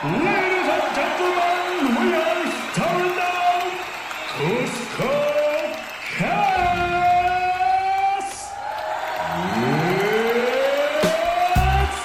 [0.00, 3.66] Ladies and gentlemen, we are starting now.
[4.38, 5.10] Cusco
[6.16, 6.38] Cast.
[11.82, 11.98] It's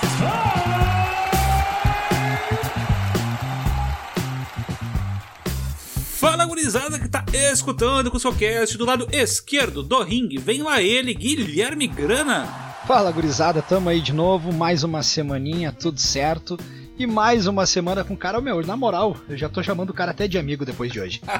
[6.19, 10.39] Fala gurizada que tá escutando com o seu cast do lado esquerdo do ringue.
[10.39, 12.47] Vem lá ele, Guilherme Grana.
[12.87, 16.57] Fala gurizada, tamo aí de novo, mais uma semaninha, tudo certo.
[16.97, 19.93] E mais uma semana com o cara, meu, na moral, eu já tô chamando o
[19.93, 21.21] cara até de amigo depois de hoje.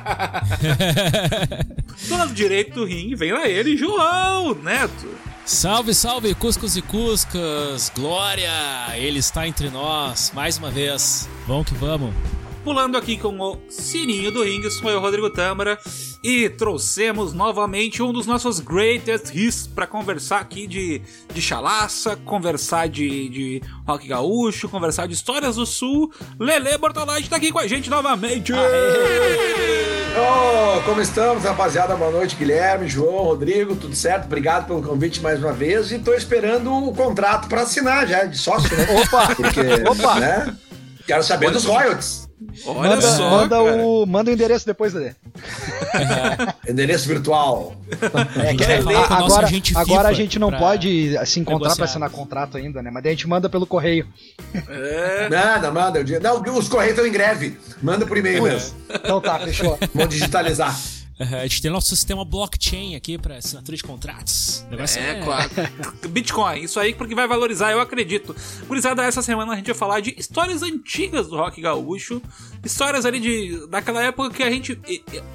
[2.08, 5.08] Do lado direito do ringue, vem lá ele, João Neto.
[5.46, 8.50] Salve, salve, Cuscos e Cuscas, Glória!
[8.96, 11.30] Ele está entre nós, mais uma vez.
[11.46, 12.16] Vamos que vamos.
[12.64, 15.78] Pulando aqui com o sininho do ringue, sou eu, Rodrigo Tâmara.
[16.24, 21.02] E trouxemos novamente um dos nossos greatest hits pra conversar aqui de,
[21.34, 26.14] de chalaça, conversar de, de rock gaúcho, conversar de histórias do sul.
[26.40, 28.54] Lele Bortolatti tá aqui com a gente novamente.
[30.14, 31.94] Ô, como estamos, rapaziada?
[31.98, 34.24] Boa noite, Guilherme, João, Rodrigo, tudo certo?
[34.24, 38.38] Obrigado pelo convite mais uma vez e tô esperando o contrato para assinar já, de
[38.38, 38.88] sócio, né?
[39.02, 39.36] Opa!
[39.36, 40.20] Porque, Opa!
[40.22, 40.56] né?
[41.06, 42.30] Quero saber dos royalties.
[42.66, 43.78] Olha manda, só, manda cara.
[43.78, 45.14] o, manda o endereço depois, Lelê.
[46.68, 47.76] Endereço virtual.
[48.44, 51.86] É, que é- a agora, agora a gente não pra pode se encontrar negociar.
[51.86, 52.90] assinar contrato ainda, né?
[52.92, 54.08] Mas daí a gente manda pelo correio.
[54.70, 56.04] É, Manda, manda.
[56.22, 57.58] Não, os correios estão em greve.
[57.82, 58.76] Manda por e-mail mesmo.
[58.94, 59.78] Então tá, fechou.
[59.94, 60.76] Vamos digitalizar.
[61.20, 64.64] É, A gente tem nosso sistema blockchain aqui para assinatura de contratos.
[64.68, 65.50] O negócio É, claro.
[66.10, 68.36] Bitcoin, isso aí porque vai valorizar, eu acredito.
[68.68, 72.22] Gurizada, essa semana a gente vai falar de histórias antigas do rock gaúcho.
[72.64, 74.76] Histórias ali de daquela época que a gente,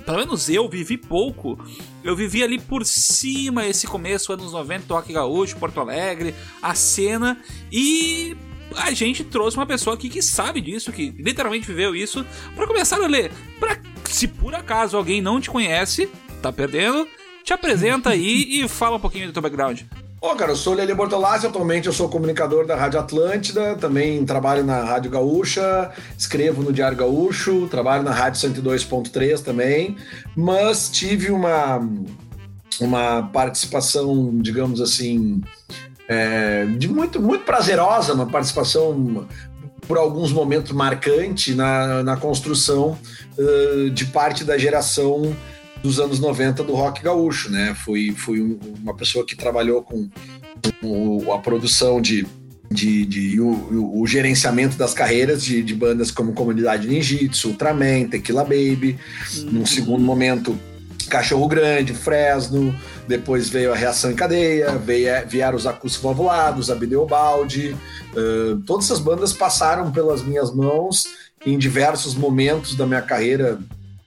[0.05, 1.59] pelo menos eu, vivi pouco.
[2.03, 6.75] Eu vivi ali por cima esse começo, anos 90 do rock gaúcho, Porto Alegre, a
[6.75, 7.41] cena.
[7.71, 8.37] E
[8.77, 12.25] a gente trouxe uma pessoa aqui que sabe disso, que literalmente viveu isso.
[12.55, 16.09] Pra começar a ler, pra, se por acaso alguém não te conhece,
[16.43, 17.07] tá perdendo,
[17.45, 19.83] te apresenta aí e fala um pouquinho do teu background.
[20.21, 24.25] Ô, cara, eu sou o Lele Bortolassi, atualmente eu sou comunicador da Rádio Atlântida, também
[24.25, 29.97] trabalho na Rádio Gaúcha, escrevo no Diário Gaúcho, trabalho na Rádio 102.3 também,
[30.35, 31.81] mas tive uma,
[32.81, 35.41] uma participação, digamos assim,
[36.09, 39.27] é, de muito, muito prazerosa, uma participação
[39.87, 42.99] por alguns momentos marcante na, na construção
[43.39, 45.35] eh, de parte da geração
[45.83, 47.75] dos anos 90 do rock gaúcho, né?
[47.85, 50.09] Fui, fui um- uma pessoa que trabalhou com,
[50.81, 52.27] com a produção de,
[52.71, 58.43] de, de o, o- gerenciamento das carreiras de, de bandas como Comunidade Ninjitsu, Ultraman, Tequila
[58.45, 58.99] Baby.
[59.51, 60.59] Num segundo momento,
[61.07, 62.75] Cachorro Grande, Fresno.
[63.07, 67.77] Depois veio a Reação em Cadeia, veio, vieram os Acústicos Valvulados, a Bideobaldi.
[68.13, 71.07] Uh, todas essas bandas passaram pelas minhas mãos
[71.47, 73.59] em diversos momentos da minha carreira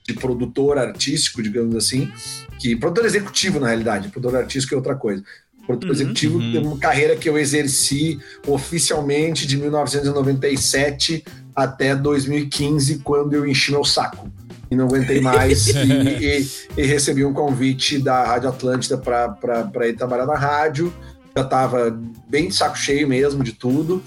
[0.04, 2.10] de produtor artístico, digamos assim,
[2.58, 5.22] que produtor executivo na realidade, produtor artístico é outra coisa.
[5.66, 6.56] Produtor Uhum, executivo uhum.
[6.56, 13.84] é uma carreira que eu exerci oficialmente de 1997 até 2015, quando eu enchi meu
[13.84, 14.28] saco
[14.72, 19.92] e não aguentei mais e, e- e recebi um convite da Rádio Atlântida para ir
[19.94, 20.92] trabalhar na rádio.
[21.36, 24.02] Já estava bem de saco cheio mesmo de tudo.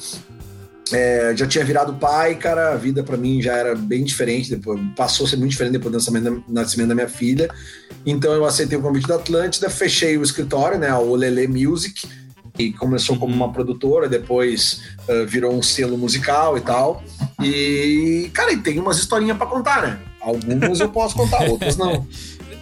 [0.92, 2.74] É, já tinha virado pai, cara.
[2.74, 4.50] A vida para mim já era bem diferente.
[4.50, 7.50] Depois, passou a ser muito diferente depois do nascimento da, nascimento da minha filha.
[8.06, 10.94] Então eu aceitei o convite da Atlântida, fechei o escritório, né?
[10.96, 12.08] O Lele Music.
[12.58, 17.04] E começou como uma produtora, depois ah, virou um selo musical e tal.
[17.44, 20.00] E, cara, e tem umas historinhas para contar, né?
[20.26, 22.06] Algumas eu posso contar, outras não.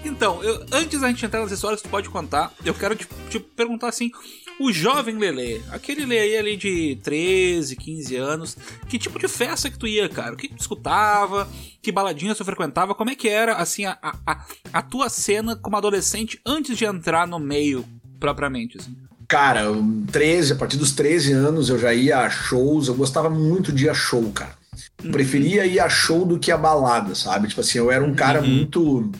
[0.05, 3.07] Então, eu- antes da gente entrar nas histórias que tu pode contar, eu quero te,
[3.29, 4.11] te perguntar assim:
[4.59, 8.57] o jovem Lele, aquele Lele ali de 13, 15 anos,
[8.89, 10.33] que tipo de festa que tu ia, cara?
[10.33, 11.47] O que tu escutava?
[11.81, 12.93] Que baladinha tu frequentava?
[12.93, 17.25] Como é que era, assim, a, a, a- tua cena como adolescente antes de entrar
[17.25, 17.85] no meio,
[18.19, 18.93] propriamente, assim?
[19.25, 19.81] Cara, eu,
[20.11, 23.85] 13, a partir dos 13 anos eu já ia a shows, eu gostava muito de
[23.85, 24.61] ir a show, cara.
[25.11, 27.47] Preferia ir a show do que a balada, sabe?
[27.47, 29.11] Tipo assim, eu era um cara muito.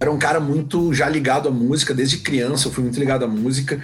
[0.00, 3.28] Era um cara muito já ligado à música, desde criança eu fui muito ligado à
[3.28, 3.82] música.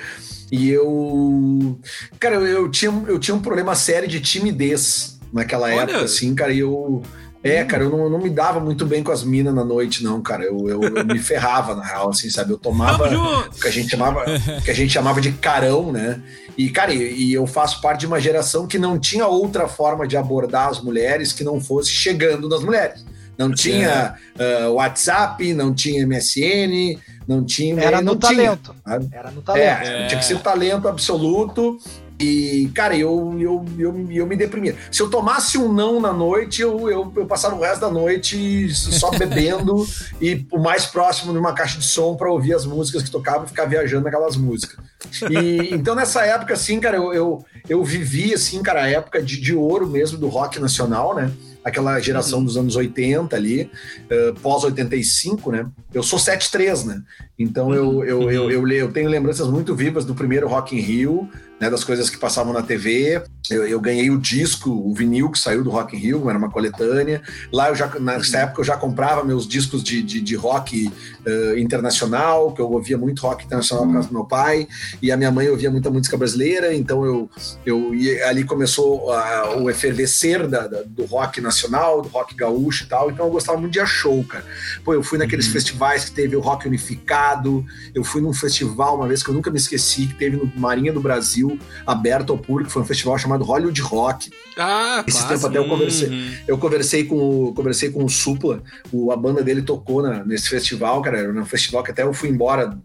[0.51, 1.79] E eu.
[2.19, 5.83] Cara, eu, eu tinha, eu tinha um problema sério de timidez naquela Olha.
[5.83, 7.03] época, assim, cara, e eu.
[7.43, 10.21] É, cara, eu não, não me dava muito bem com as minas na noite, não,
[10.21, 10.45] cara.
[10.45, 12.53] Eu, eu, eu me ferrava, na real, assim, sabe?
[12.53, 13.59] Eu tomava junto!
[13.59, 14.25] que a gente chamava,
[14.63, 16.23] que a gente chamava de carão, né?
[16.57, 20.07] E, cara, e, e eu faço parte de uma geração que não tinha outra forma
[20.07, 23.05] de abordar as mulheres que não fosse chegando nas mulheres.
[23.39, 27.81] Não tinha ah, WhatsApp, não tinha MSN, não tinha.
[27.81, 28.77] Era não no tinha, talento.
[28.85, 29.09] sabe?
[29.11, 29.65] Era no talento.
[29.65, 31.79] É, tinha que ser talento absoluto.
[32.21, 34.77] E, cara, eu, eu, eu, eu me deprimia.
[34.93, 38.69] Se eu tomasse um não na noite, eu, eu, eu passava o resto da noite
[38.75, 39.87] só bebendo
[40.21, 43.45] e o mais próximo de uma caixa de som para ouvir as músicas que tocavam
[43.45, 44.85] e ficar viajando naquelas músicas.
[45.31, 49.41] E, então, nessa época, assim, cara, eu, eu, eu vivi, assim, cara, a época de,
[49.41, 51.33] de ouro mesmo do rock nacional, né?
[51.63, 53.71] aquela geração dos anos 80 ali,
[54.11, 55.67] uh, pós-85, né?
[55.93, 57.03] Eu sou 73, né?
[57.39, 61.29] Então eu, eu, eu, eu, eu, tenho lembranças muito vivas do primeiro Rock in Rio,
[61.61, 63.23] né, das coisas que passavam na TV.
[63.51, 66.51] Eu, eu, ganhei o disco, o vinil que saiu do Rock in Rio, era uma
[66.51, 67.21] coletânea.
[67.53, 70.91] Lá eu já, nessa época eu já comprava meus discos de, de, de rock
[71.27, 74.69] uh, internacional, que eu ouvia muito rock internacional por causa do meu pai,
[75.03, 77.29] e a minha mãe ouvia muita música brasileira, então eu,
[77.67, 77.91] eu
[78.27, 83.11] ali começou a, o efervescer da, da, do rock nacional, do rock gaúcho e tal,
[83.11, 84.45] então eu gostava muito de a show, cara.
[84.85, 85.53] Pô, eu fui naqueles uhum.
[85.53, 87.65] festivais que teve o rock unificado,
[87.95, 90.93] eu fui num festival uma vez que eu nunca me esqueci, que teve no Marinha
[90.93, 91.50] do Brasil,
[91.87, 94.31] aberto ao público, foi um festival chamado Hollywood Rock.
[94.57, 96.33] Ah, Esse tempo até eu conversei, uhum.
[96.47, 98.63] eu conversei com o, conversei com o Supla,
[98.93, 102.13] o, a banda dele tocou na, nesse festival, cara, era um festival que até eu
[102.13, 102.79] fui embora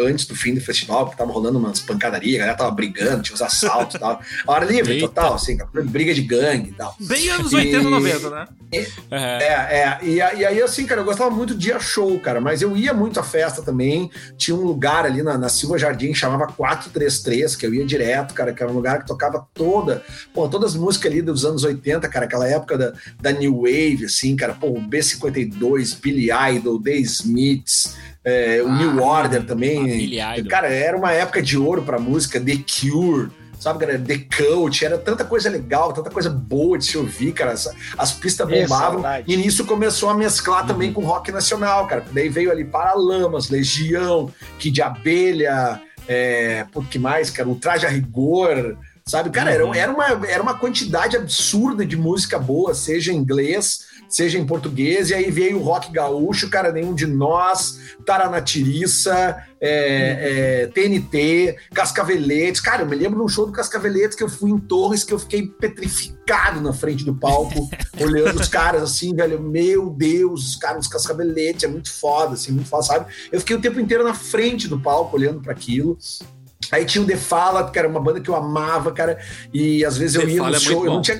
[0.00, 3.34] antes do fim do festival, que tava rolando umas pancadarias, a galera tava brigando, tinha
[3.34, 4.20] uns assaltos e tal.
[4.46, 5.08] A hora livre, Eita.
[5.08, 6.94] total, assim, briga de gangue e tal.
[7.00, 8.48] Bem anos 80, 90, né?
[9.10, 9.16] É,
[9.80, 12.76] é, e, e, aí, assim, cara, eu gostava muito de dia show, cara, mas eu
[12.76, 14.10] ia muito à festa também.
[14.36, 18.34] Tinha um lugar ali na, na Silva Jardim que chamava 433, que eu ia direto,
[18.34, 21.64] cara, que era um lugar que tocava toda, pô, todas as músicas ali dos anos
[21.64, 26.96] 80, cara, aquela época da, da New Wave, assim, cara, pô, B52, Billy Idol, The
[26.96, 29.57] Smiths, é, o ah, New Order também.
[30.48, 33.98] Cara, era uma época de ouro pra música, The Cure sabe, cara?
[33.98, 37.54] The Cult, era tanta coisa legal, tanta coisa boa de se ouvir, cara.
[37.96, 39.02] As pistas bombavam.
[39.26, 40.68] e nisso começou a mesclar uhum.
[40.68, 42.04] também com rock nacional, cara.
[42.12, 47.48] Daí veio ali Paralamas, Legião, Kid de Abelha, é, por que mais, cara?
[47.48, 49.30] O Traje a Rigor, sabe?
[49.30, 49.74] Cara, uhum.
[49.74, 54.46] era, era, uma, era uma quantidade absurda de música boa, seja em inglês seja em
[54.46, 61.56] português, e aí veio o rock gaúcho, cara, nenhum de nós, Taranatiriça, é, é, TNT,
[61.74, 62.60] Cascaveletes.
[62.60, 65.12] Cara, eu me lembro de um show do Cascaveletes que eu fui em Torres, que
[65.12, 67.68] eu fiquei petrificado na frente do palco,
[68.00, 72.52] olhando os caras assim, velho, meu Deus, os caras dos Cascaveletes, é muito foda, assim,
[72.52, 73.12] muito foda, sabe?
[73.30, 75.98] Eu fiquei o tempo inteiro na frente do palco, olhando para aquilo.
[76.70, 79.18] Aí tinha o The Fala, que era uma banda que eu amava, cara,
[79.52, 81.16] e às vezes eu The ia no é show, eu não tinha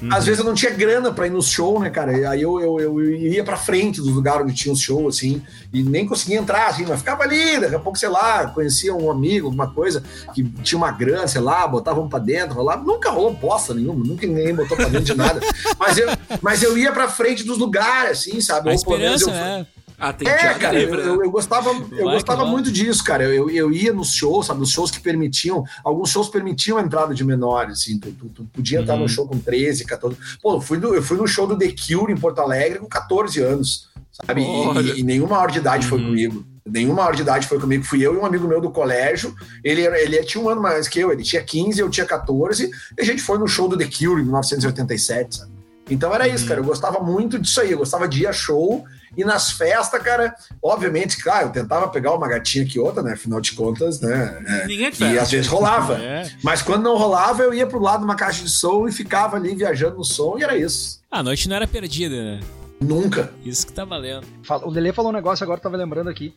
[0.00, 0.12] Uhum.
[0.12, 2.16] Às vezes eu não tinha grana para ir no show, né, cara?
[2.16, 5.42] E aí eu, eu, eu, ia pra frente dos lugares onde tinha os shows, assim,
[5.72, 9.10] e nem conseguia entrar, assim, mas ficava ali, daqui a pouco, sei lá, conhecia um
[9.10, 10.02] amigo, alguma coisa,
[10.34, 12.82] que tinha uma grana, sei lá, botavam pra dentro, rolava.
[12.82, 15.40] Nunca rolou bosta nenhuma, nunca ninguém botou pra dentro de nada.
[15.78, 16.08] mas, eu,
[16.40, 18.70] mas eu ia pra frente dos lugares, assim, sabe?
[18.70, 19.66] A esperança, eu, né?
[20.00, 23.24] Ah, tem é, cara, eu, eu, eu, gostava, eu gostava muito disso, cara.
[23.24, 27.12] Eu, eu ia nos shows, sabe, nos shows que permitiam, alguns shows permitiam a entrada
[27.12, 28.84] de menores, assim, tu, tu, tu podia uhum.
[28.84, 30.16] estar no show com 13, 14.
[30.40, 32.86] Pô, eu fui, no, eu fui no show do The Cure em Porto Alegre com
[32.86, 34.42] 14 anos, sabe?
[34.42, 35.90] E, e, nenhuma maior de idade uhum.
[35.90, 36.46] foi comigo.
[36.64, 37.82] Nenhuma maior de idade foi comigo.
[37.82, 39.34] Fui eu e um amigo meu do colégio.
[39.64, 42.70] Ele, ele tinha um ano mais que eu, ele tinha 15, eu tinha 14.
[42.96, 45.57] E a gente foi no show do The Cure em 1987, sabe?
[45.90, 46.48] Então era isso, uhum.
[46.48, 46.60] cara.
[46.60, 47.72] Eu gostava muito disso aí.
[47.72, 48.84] Eu gostava de ir a show
[49.16, 53.14] e nas festas, cara, obviamente, claro, eu tentava pegar uma gatinha que outra, né?
[53.14, 54.42] Afinal de contas, né?
[54.46, 55.98] É, Ninguém e às vezes rolava.
[56.08, 56.30] É.
[56.42, 59.36] Mas quando não rolava, eu ia pro lado de uma caixa de som e ficava
[59.36, 61.00] ali viajando no som e era isso.
[61.10, 62.40] A noite não era perdida, né?
[62.80, 63.32] Nunca.
[63.44, 64.24] Isso que tá valendo.
[64.62, 66.34] O Lele falou um negócio agora, eu tava lembrando aqui.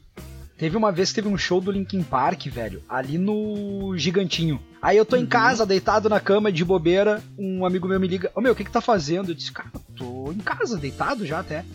[0.61, 4.61] Teve uma vez que teve um show do Linkin Park, velho, ali no Gigantinho.
[4.79, 5.23] Aí eu tô uhum.
[5.23, 8.53] em casa, deitado na cama, de bobeira, um amigo meu me liga, ô oh, meu,
[8.53, 9.31] o que que tá fazendo?
[9.31, 11.65] Eu disse, cara, tô em casa, deitado já até.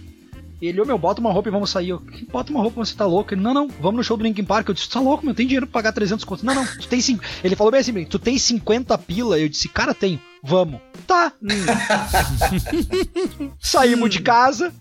[0.62, 1.88] Ele, ô oh, meu, bota uma roupa e vamos sair.
[1.88, 2.00] Eu,
[2.30, 3.34] bota uma roupa, você tá louco?
[3.34, 4.68] Ele, não, não, vamos no show do Linkin Park.
[4.68, 6.44] Eu disse, tá louco, meu, tem dinheiro pra pagar 300 contos.
[6.44, 7.24] Não, não, tu tem cinco.
[7.42, 9.36] Ele falou bem assim, tu tem 50 pila?
[9.36, 10.80] Eu disse, cara, tenho, vamos.
[11.08, 11.32] Tá.
[13.58, 14.72] Saímos de casa,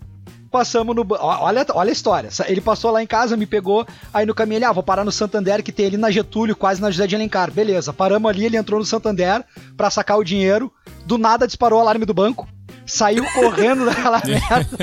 [0.56, 1.06] passamos no.
[1.20, 2.30] Olha, olha a história.
[2.46, 3.86] Ele passou lá em casa, me pegou.
[4.12, 6.80] Aí no caminho ele, ah, vou parar no Santander, que tem ali na Getúlio, quase
[6.80, 7.50] na José de Alencar.
[7.50, 9.44] Beleza, paramos ali, ele entrou no Santander
[9.76, 10.72] pra sacar o dinheiro.
[11.04, 12.48] Do nada disparou o alarme do banco
[12.86, 14.78] saiu correndo daquela merda.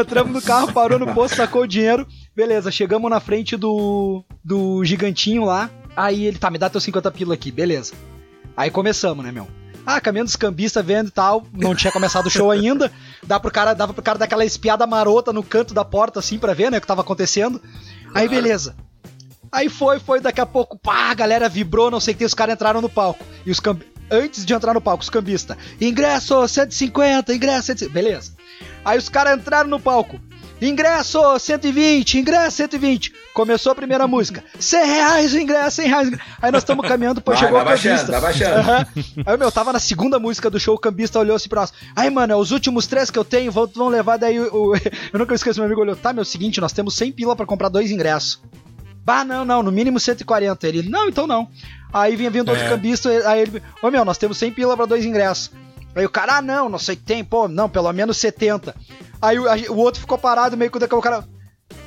[0.00, 2.06] Entramos no carro, parou no posto, sacou o dinheiro.
[2.34, 5.68] Beleza, chegamos na frente do, do gigantinho lá.
[5.96, 7.92] Aí ele, tá, me dá teu 50 pila aqui, beleza.
[8.56, 9.59] Aí começamos, né, meu?
[9.86, 11.46] Ah, caminho dos cambistas vendo e tal.
[11.52, 12.90] Não tinha começado o show ainda.
[13.22, 16.38] Dá pro cara, dava pro cara dar aquela espiada marota no canto da porta, assim,
[16.38, 17.60] pra ver, né, o que tava acontecendo.
[18.14, 18.74] Aí, beleza.
[19.52, 22.34] Aí foi, foi, daqui a pouco, pá, a galera vibrou, não sei o que, os
[22.34, 23.24] caras entraram no palco.
[23.44, 25.56] E os cambistas antes de entrar no palco, os cambistas.
[25.80, 27.92] Ingresso 150, ingresso 150.
[27.92, 28.32] Beleza.
[28.84, 30.20] Aí os caras entraram no palco.
[30.60, 33.12] Ingresso 120, ingresso 120.
[33.32, 34.44] Começou a primeira música.
[34.58, 36.10] 100 reais o ingresso, 100 reais.
[36.42, 38.12] Aí nós estamos caminhando, pô, Vai, chegou vai o cambista.
[38.12, 38.56] vai baixando.
[38.58, 38.86] Aham.
[39.26, 41.72] Aí, meu, tava na segunda música do show, o cambista olhou assim pra nós.
[41.96, 44.72] Aí, mano, é os últimos três que eu tenho, vão, vão levar daí o...
[44.72, 44.76] o-
[45.12, 47.68] Eu nunca esqueço, meu amigo olhou, tá, meu, seguinte, nós temos 100 pila pra comprar
[47.68, 48.40] dois ingressos.
[49.04, 50.68] Bah, não, não, no mínimo 140.
[50.68, 51.48] Ele, não, então não.
[51.92, 52.68] Aí vinha vindo outro É.
[52.68, 55.50] cambista, aí ele, ô meu, nós temos 100 pila pra dois ingressos.
[55.94, 58.74] Aí o cara, ah, não, não sei que tem, pô, não, pelo menos 70.
[59.20, 61.24] Aí o, a- o outro ficou parado, meio que o cara.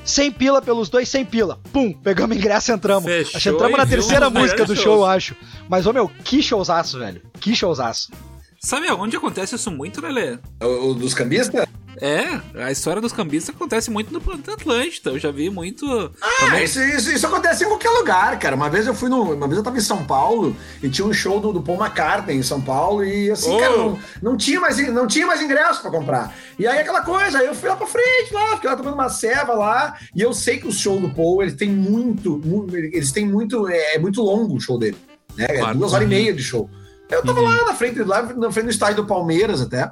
[0.06, 1.60] 100 pila pelos dois, 100 pila.
[1.72, 3.06] Pum, pegamos ingresso e entramos.
[3.06, 5.10] Fechou Acho que entramos na terceira música do show, eu shows.
[5.10, 5.36] acho.
[5.70, 7.22] Mas, ô meu, que showzaço, velho.
[7.40, 8.12] Que showzaço.
[8.60, 10.38] Sabe aonde acontece isso muito, Lelê?
[10.62, 11.66] O, o dos cambistas?
[12.02, 15.12] É, a história dos cambistas acontece muito no planeta Atlântida.
[15.12, 15.86] Eu já vi muito.
[16.22, 18.56] Ah, isso, isso, isso acontece em qualquer lugar, cara.
[18.56, 19.34] Uma vez eu fui no.
[19.34, 22.38] Uma vez eu tava em São Paulo e tinha um show do, do Paul McCartney
[22.38, 23.58] em São Paulo e assim, Oh.
[23.60, 26.36] cara, não, não, tinha mais, não tinha mais ingresso pra comprar.
[26.58, 29.10] E aí aquela coisa, aí eu fui lá pra frente, lá, fiquei lá tomando uma
[29.10, 29.96] ceva lá.
[30.16, 32.42] E eu sei que o show do Paul, ele tem muito.
[32.44, 33.68] mu- eles têm muito.
[33.68, 34.98] É, é muito longo o show dele.
[35.38, 35.46] Né?
[35.50, 35.78] É Claro.
[35.78, 36.70] duas horas e meia de show.
[37.10, 39.90] Eu tava lá na frente, lá na frente do estádio do Palmeiras até.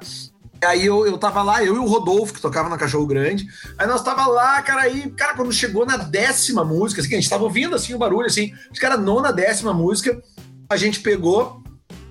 [0.64, 3.46] Aí eu, eu tava lá, eu e o Rodolfo, que tocava na Cachorro Grande.
[3.76, 7.28] Aí nós tava lá, cara, aí, cara, quando chegou na décima música, assim, a gente
[7.30, 10.22] tava ouvindo assim o barulho, assim, os caras nona décima música,
[10.70, 11.62] a gente pegou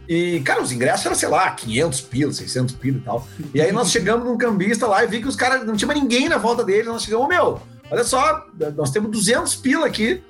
[0.08, 3.26] e, cara, os ingressos eram, sei lá, 500 pila, 600 pila e tal.
[3.54, 6.28] E aí nós chegamos num cambista lá e vi que os caras, não tinha ninguém
[6.28, 6.88] na volta deles.
[6.88, 10.22] Nós chegamos, meu, olha só, nós temos 200 pila aqui.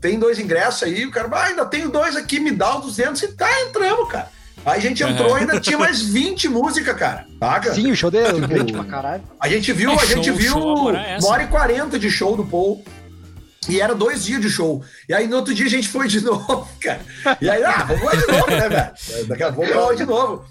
[0.00, 3.22] Tem dois ingressos aí, o cara, ah, ainda tenho dois aqui, me dá os 200
[3.22, 4.28] e tá, entramos, cara.
[4.64, 7.26] Aí a gente entrou e ainda tinha mais 20 músicas, cara.
[7.38, 7.74] Saca?
[7.74, 9.22] Sim, o show dele grande pra caralho.
[9.40, 11.26] A gente viu, É, a gente show- viu show, uma é essa.
[11.26, 12.84] hora e 40 de show do Paul.
[13.68, 14.82] E era dois dias de show.
[15.08, 17.00] E aí no outro dia a gente foi de novo, cara.
[17.40, 19.26] E aí, ah, vamos lá de novo, né, velho?
[19.26, 20.44] Daqui a pouco lá de novo.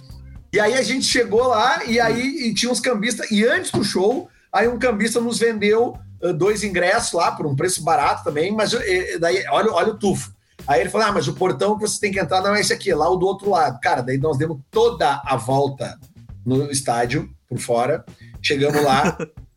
[0.52, 3.30] E aí a gente chegou lá e aí e tinha uns cambistas.
[3.30, 7.56] E antes do show, aí um cambista nos vendeu ah, dois ingressos lá por um
[7.56, 8.52] preço barato também.
[8.56, 10.32] Mas eh, daí, olha, olha o tufo.
[10.70, 12.72] Aí ele falou: Ah, mas o portão que você tem que entrar não é esse
[12.72, 13.80] aqui, é lá o do outro lado.
[13.80, 16.00] Cara, daí nós demos toda a volta
[16.46, 18.06] no estádio, por fora.
[18.40, 19.18] Chegamos lá.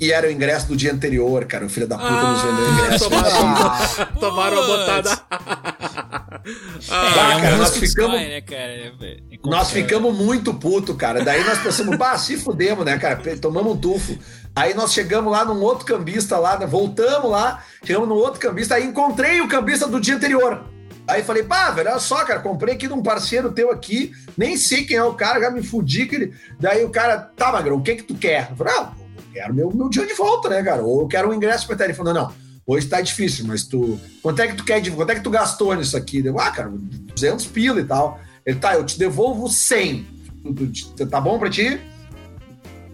[0.00, 1.64] E era o ingresso do dia anterior, cara.
[1.66, 3.08] O filho da puta nos vendeu o ingresso.
[3.10, 5.10] tomaram, tomaram a botada.
[5.10, 8.58] É, Ah, é um cara, nós risco que ficamos- vai, né, cara?
[8.62, 11.24] É- é- é Nós ficamos muito puto, cara.
[11.24, 13.16] Daí nós pensamos, bah, se fudemos, né, cara?
[13.40, 14.18] Tomamos um tufo.
[14.54, 16.66] Aí nós chegamos lá num outro cambista lá, né?
[16.66, 20.64] voltamos lá, chegamos num outro cambista, aí encontrei o cambista do dia anterior.
[21.06, 24.56] Aí falei, pá, velho, olha só, cara, comprei aqui de um parceiro teu aqui, nem
[24.56, 26.34] sei quem é o cara, já me fudi que ele.
[26.58, 28.48] Daí o cara, tá, Magrão, o que que tu quer?
[28.50, 28.92] Eu falei, ah,
[29.34, 30.82] quero meu, meu dia de volta, né, cara?
[30.82, 31.84] Ou eu quero um ingresso pra ter.
[31.84, 32.32] Ele falou, não,
[32.66, 33.98] hoje tá difícil, mas tu.
[34.22, 34.90] Quanto é que tu quer de.
[34.90, 36.24] Quanto é que tu gastou nisso aqui?
[36.24, 38.18] Eu, ah, cara, 200 pila e tal.
[38.46, 40.06] Ele, tá, eu te devolvo 100.
[40.42, 41.80] Tu- tu- tu- Tá bom pra ti?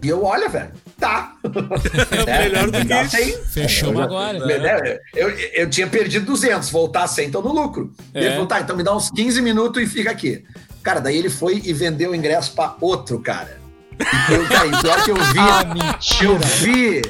[0.03, 1.35] E eu, olha, velho, tá.
[2.25, 3.37] Melhor do que- 100.
[3.45, 4.39] Fechamos Eu já- agora.
[4.47, 4.97] né?
[5.15, 7.93] Eu, eu tinha perdido 200, voltar 100, tô no lucro.
[8.13, 8.21] É.
[8.21, 10.43] Ele falou, tá, então me dá uns 15 minutos e fica aqui.
[10.81, 13.60] Cara, daí ele foi e vendeu o ingresso pra outro cara.
[14.29, 16.39] Eu, cara, pior que eu vi, Ah, eu mentira.
[16.57, 17.01] vi,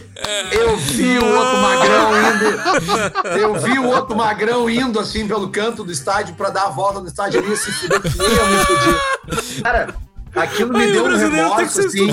[0.51, 5.83] eu vi o outro magrão indo, eu vi o outro magrão indo assim pelo canto
[5.83, 9.63] do estádio pra dar a volta no estádio ali, se fuder, que eu.
[9.63, 9.93] Cara,
[10.35, 12.09] aquilo me deu um remorso, assim.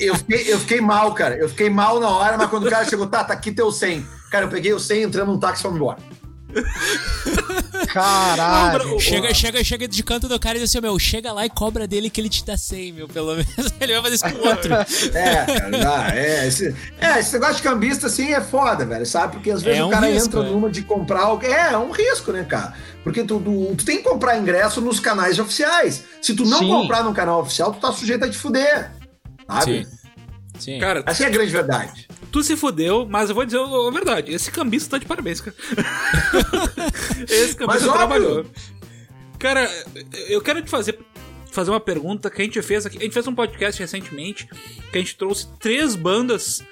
[0.00, 1.36] Eu fiquei, eu fiquei mal, cara.
[1.36, 4.06] Eu fiquei mal na hora, mas quando o cara chegou, tá, tá aqui teu 100.
[4.30, 5.98] Cara, eu peguei o 100, entramos num táxi e fomos embora.
[7.86, 8.98] Caralho.
[9.00, 11.86] Chega, chega, chega de canto do cara e diz assim, meu, chega lá e cobra
[11.86, 13.48] dele que ele te dá 100, meu, pelo menos.
[13.80, 14.72] Ele vai fazer isso com o outro.
[15.14, 19.34] É, cara, ah, é, esse, é, esse negócio de cambista, assim, é foda, velho, sabe?
[19.34, 20.50] Porque às vezes É o um cara risco, entra é.
[20.50, 21.44] numa de comprar algo.
[21.44, 22.74] É, é um risco, né, cara?
[23.02, 26.04] Porque tu, tu, tu tem que comprar ingresso nos canais oficiais.
[26.20, 26.68] Se tu não Sim.
[26.68, 28.90] comprar no canal oficial, tu tá sujeito a te fuder.
[29.48, 29.84] Sabe?
[29.84, 30.01] Sim.
[30.62, 30.78] Sim.
[30.78, 32.06] Cara, Essa é a grande verdade.
[32.30, 34.32] tu se fudeu, mas eu vou dizer a verdade.
[34.32, 35.56] Esse cambista tá de parabéns, cara.
[37.28, 37.92] Esse Mas cambista óbvio.
[37.92, 38.46] trabalhou.
[39.38, 39.68] Cara,
[40.28, 40.98] eu quero te fazer,
[41.50, 42.96] fazer uma pergunta que a gente fez aqui.
[42.98, 44.48] A gente fez um podcast recentemente
[44.92, 46.62] que a gente trouxe três bandas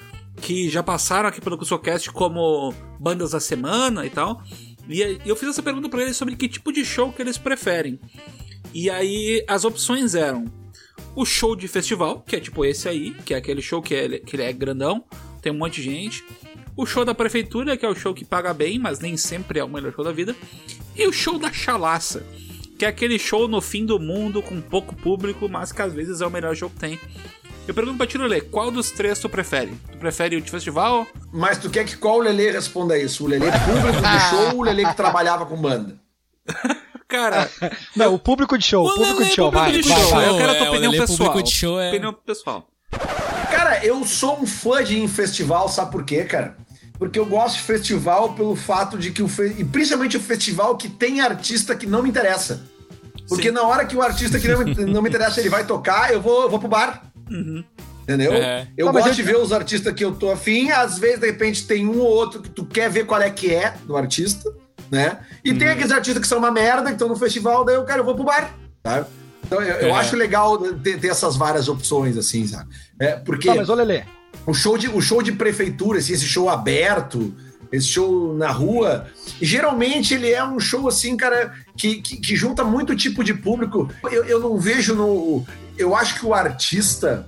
[0.40, 4.40] que já passaram aqui pelo CuscoCast como bandas da semana e tal.
[4.88, 7.98] E eu fiz essa pergunta pra eles sobre que tipo de show que eles preferem.
[8.72, 10.44] E aí as opções eram
[11.14, 14.18] o show de festival, que é tipo esse aí, que é aquele show que, é,
[14.18, 15.04] que ele é grandão,
[15.40, 16.24] tem um monte de gente.
[16.76, 19.64] O show da prefeitura, que é o show que paga bem, mas nem sempre é
[19.64, 20.34] o melhor show da vida.
[20.96, 22.24] E o show da chalaça,
[22.78, 26.20] que é aquele show no fim do mundo com pouco público, mas que às vezes
[26.20, 26.98] é o melhor show que tem.
[27.68, 29.72] Eu pergunto pra ti, Lelê, qual dos três tu prefere?
[29.92, 31.06] Tu prefere o de festival?
[31.32, 33.24] Mas tu quer que qual o Lelê responda isso?
[33.24, 36.00] O Lelê público de show ou o Lelê que trabalhava com banda?
[37.10, 37.50] Cara,
[37.96, 40.10] Não, o público de show, o público de show, público vai, de vai, show.
[40.10, 40.28] vai.
[40.28, 41.18] eu quero a tua é, o opinião pessoal.
[41.18, 42.68] público de show é- Opinião pessoal.
[43.50, 46.56] Cara, eu sou um fã de ir em festival, sabe por quê, cara?
[46.98, 49.28] Porque eu gosto de festival pelo fato de que o.
[49.28, 49.54] Fe...
[49.58, 52.62] E principalmente o festival que tem artista que não me interessa.
[53.28, 53.54] Porque Sim.
[53.54, 56.20] na hora que o artista que não me, não me interessa ele vai tocar, eu
[56.20, 57.10] vou, eu vou pro bar.
[58.02, 58.32] Entendeu?
[58.34, 58.66] É.
[58.76, 60.70] Eu Não, gosto eu- de ver os artistas que eu tô afim.
[60.70, 63.54] Às vezes, de repente, tem um ou outro que tu quer ver qual é que
[63.54, 64.52] é do artista,
[64.90, 65.18] né?
[65.44, 68.00] E tem aqueles artistas que são uma merda, que estão no festival, daí eu quero,
[68.00, 68.54] eu vou pro bar,
[68.84, 69.06] sabe?
[69.46, 69.92] Então, eu, eu É.
[69.92, 72.68] acho legal ter, ter essas várias opções, assim, sabe?
[72.98, 74.04] É, porque Tá, mas Lelê,
[74.46, 77.34] o show de, o show de prefeitura, assim, esse show aberto,
[77.72, 79.06] esse show na rua,
[79.40, 83.88] geralmente ele é um show assim, cara, que, que, que junta muito tipo de público.
[84.10, 85.44] Eu, eu não vejo no.
[85.78, 87.26] Eu acho que o artista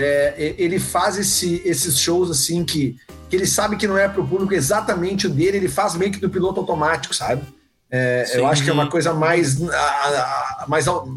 [0.00, 2.96] é, ele faz esse, esses shows assim que,
[3.28, 6.20] que ele sabe que não é pro público exatamente o dele, ele faz meio que
[6.20, 7.42] do piloto automático, sabe?
[7.90, 9.60] É, eu acho que é uma coisa mais.
[9.62, 11.08] a- a- mais au-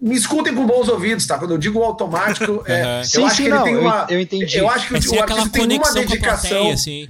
[0.00, 1.38] me escutem com bons ouvidos, tá?
[1.38, 4.06] Quando eu digo automático, é, eu Sim, acho sim, que ele não, tem uma.
[4.10, 4.58] eu entendi.
[4.58, 6.50] Eu acho que Vai o, o artista tem uma dedicação.
[6.50, 7.08] plateia, assim.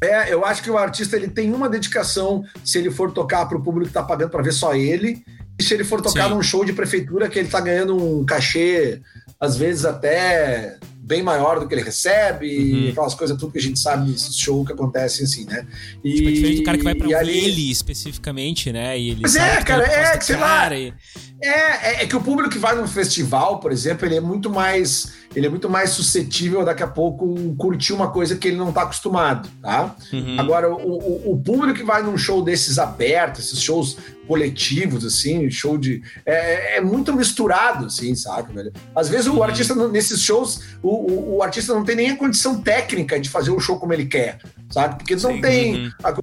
[0.00, 3.56] É, eu acho que o artista ele tem uma dedicação se ele for tocar para
[3.56, 5.24] o público que tá pagando para ver só ele,
[5.58, 6.34] e se ele for tocar Sim.
[6.34, 9.00] num show de prefeitura que ele tá ganhando um cachê,
[9.44, 12.88] às vezes até bem maior do que ele recebe, Uhum.
[12.90, 15.66] aquelas coisas tudo que a gente sabe shows que acontecem assim, né?
[16.02, 18.98] E, Tipo, é diferente do cara que vai pra ouvir ele especificamente, né?
[18.98, 20.74] E ele sabe é, cara, é, que sei lá.
[20.74, 20.94] e-
[21.42, 24.48] É, é, é que o público que vai num festival, por exemplo, ele é muito
[24.48, 28.72] mais, ele é muito mais suscetível daqui a pouco curtir uma coisa que ele não
[28.72, 29.94] tá acostumado, tá?
[30.12, 30.36] Uhum.
[30.38, 35.50] Agora, o, o, o público que vai num show desses abertos, esses shows coletivos, assim,
[35.50, 36.02] show de.
[36.24, 38.72] É, é muito misturado, assim, saca, velho?
[38.94, 42.60] Às vezes o artista, não- nesses shows, o, o, artista não tem nem a condição
[42.60, 44.38] técnica de fazer o show como ele quer,
[44.70, 44.96] sabe?
[44.96, 45.40] Porque não Sim.
[45.40, 45.90] tem Uhum.
[46.02, 46.14] a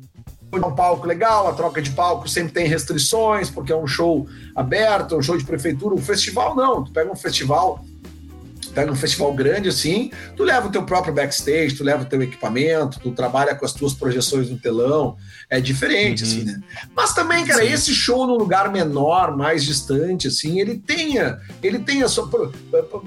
[0.67, 5.15] um palco legal, a troca de palco sempre tem restrições, porque é um show aberto,
[5.15, 6.83] um show de prefeitura, um festival não.
[6.83, 7.85] Tu pega um festival,
[8.73, 12.21] pega um festival grande assim, tu leva o teu próprio backstage, tu leva o teu
[12.21, 15.15] equipamento, tu trabalha com as tuas projeções no telão,
[15.49, 16.29] é diferente, Uhum.
[16.29, 16.61] assim, né?
[16.95, 17.71] Mas também, cara, Sim.
[17.71, 22.29] esse show num lugar menor, mais distante, assim, ele tenha, ele tem a sua.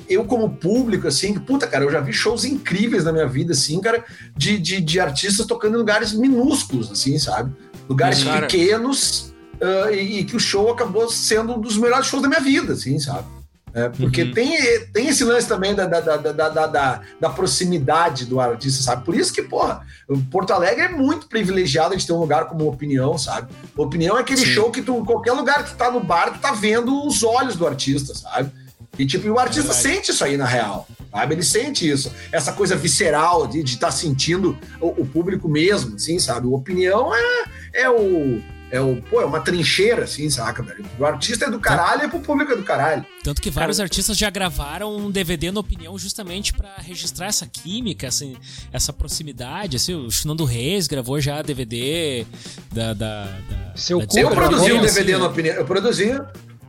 [0.08, 3.80] Eu, como público, assim, puta, cara, eu já vi shows incríveis na minha vida, assim,
[3.80, 4.04] cara,
[4.36, 7.52] de, de, de artistas tocando em lugares minúsculos, assim, sabe?
[7.88, 8.32] Lugares Uhum.
[8.32, 8.46] Cara.
[8.46, 12.40] pequenos ah, e, e que o show acabou sendo um dos melhores shows da minha
[12.40, 13.26] vida, assim, sabe?
[13.74, 14.32] É, porque Uhum.
[14.32, 18.82] tem, tem esse lance também da, da, da, da, da, da, da proximidade do artista,
[18.84, 19.04] sabe?
[19.04, 19.84] Por isso que, porra,
[20.30, 23.52] Porto Alegre é muito privilegiado de ter um lugar como Opinião, sabe?
[23.76, 24.46] Opinião é aquele Sim.
[24.52, 27.56] show que tu, qualquer lugar que tu tá no bar, tu tá vendo os olhos
[27.56, 28.50] do artista, sabe?
[28.96, 29.96] E tipo, o artista Verdade.
[29.96, 31.34] sente isso aí na real, sabe?
[31.34, 32.12] Ele sente isso.
[32.30, 36.46] Essa coisa visceral de estar sentindo o, o público mesmo, assim, sabe?
[36.46, 38.40] O Opinião é, é o.
[38.70, 40.84] É o, pô, é uma trincheira, assim, saca, velho?
[40.98, 43.04] O artista é do caralho e pro público é do caralho.
[43.22, 48.06] Tanto que vários artistas já gravaram um DVD na opinião justamente pra registrar essa química,
[48.08, 48.26] essa,
[48.72, 49.76] essa proximidade.
[49.76, 52.26] Assim, o Fernando Reis gravou já DVD
[52.72, 52.92] da.
[52.94, 55.54] da, da Seu da Eu produzi um DVD assim, na opinião.
[55.54, 56.20] Eu produzi.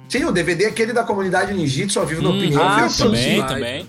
[0.08, 2.62] Sim, o DVD é aquele da comunidade Ninjitsu ao vivo na Hum, opinião.
[2.62, 3.88] ah, Eu também, também.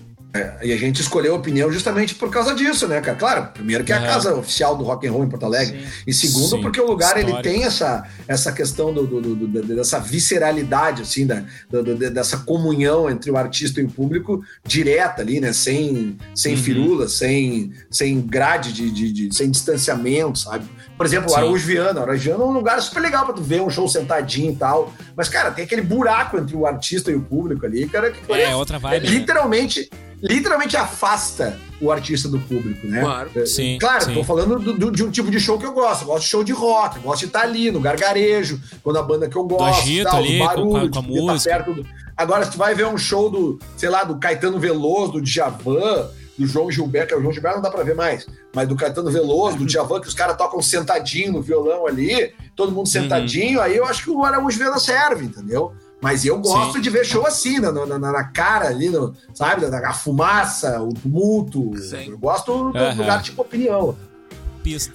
[0.61, 3.17] E a gente escolheu a opinião justamente por causa disso, né, cara?
[3.17, 5.85] Claro, primeiro que é a casa oficial do rock and roll em Porto Alegre.
[6.05, 7.43] E segundo, Sim, porque o lugar ele histórico.
[7.53, 12.37] tem essa, essa questão do, do- do- do- dessa visceralidade, assim, da, do- do- dessa
[12.37, 15.53] comunhão entre o artista e o público direta ali, né?
[15.53, 16.61] Sem, sem Uhum.
[16.61, 20.65] firula, sem, sem grade, de, de- de- sem distanciamento, sabe?
[20.97, 21.37] Por exemplo, o Sim.
[21.37, 21.99] Araújo Viana.
[21.99, 24.55] O Araújo Viana é um lugar super legal pra tu ver um show sentadinho e
[24.55, 24.91] tal.
[25.15, 28.55] Mas, cara, tem aquele buraco entre o artista e o público ali, cara, que É,
[28.55, 29.07] outra é, vibe.
[29.07, 29.97] né?
[30.21, 33.01] Literalmente, afasta o artista do público, né?
[33.01, 33.29] Claro.
[33.35, 34.13] É, Sim, Claro, sim.
[34.15, 36.01] tô falando do- do- de um tipo de show que eu gosto.
[36.03, 39.03] Eu gosto de show de rock, eu gosto de estar ali no gargarejo, quando a
[39.03, 41.49] banda que eu gosto, agito tal, ali, do barulho, com a- com a tá música.
[41.55, 45.11] perto do- Agora, se tu vai ver um show do, sei lá, do Caetano Veloso,
[45.13, 48.25] do Djavan, do João Gilberto, que é o João Gilberto não dá pra ver mais,
[48.55, 52.69] mas do Caetano Veloso, do Djavan, que os caras tocam sentadinho no violão ali, todo
[52.69, 52.75] Uhum.
[52.77, 55.73] mundo sentadinho, aí eu acho que o Araújo Viana serve, entendeu?
[56.01, 56.81] Mas eu gosto Sim.
[56.81, 59.61] de ver show assim, na, na, na- cara ali, no, sabe?
[59.65, 61.71] Da, da fumaça, o tumulto.
[61.79, 62.11] Sim.
[62.11, 62.95] Eu gosto do Aham.
[62.97, 63.95] lugar tipo opinião.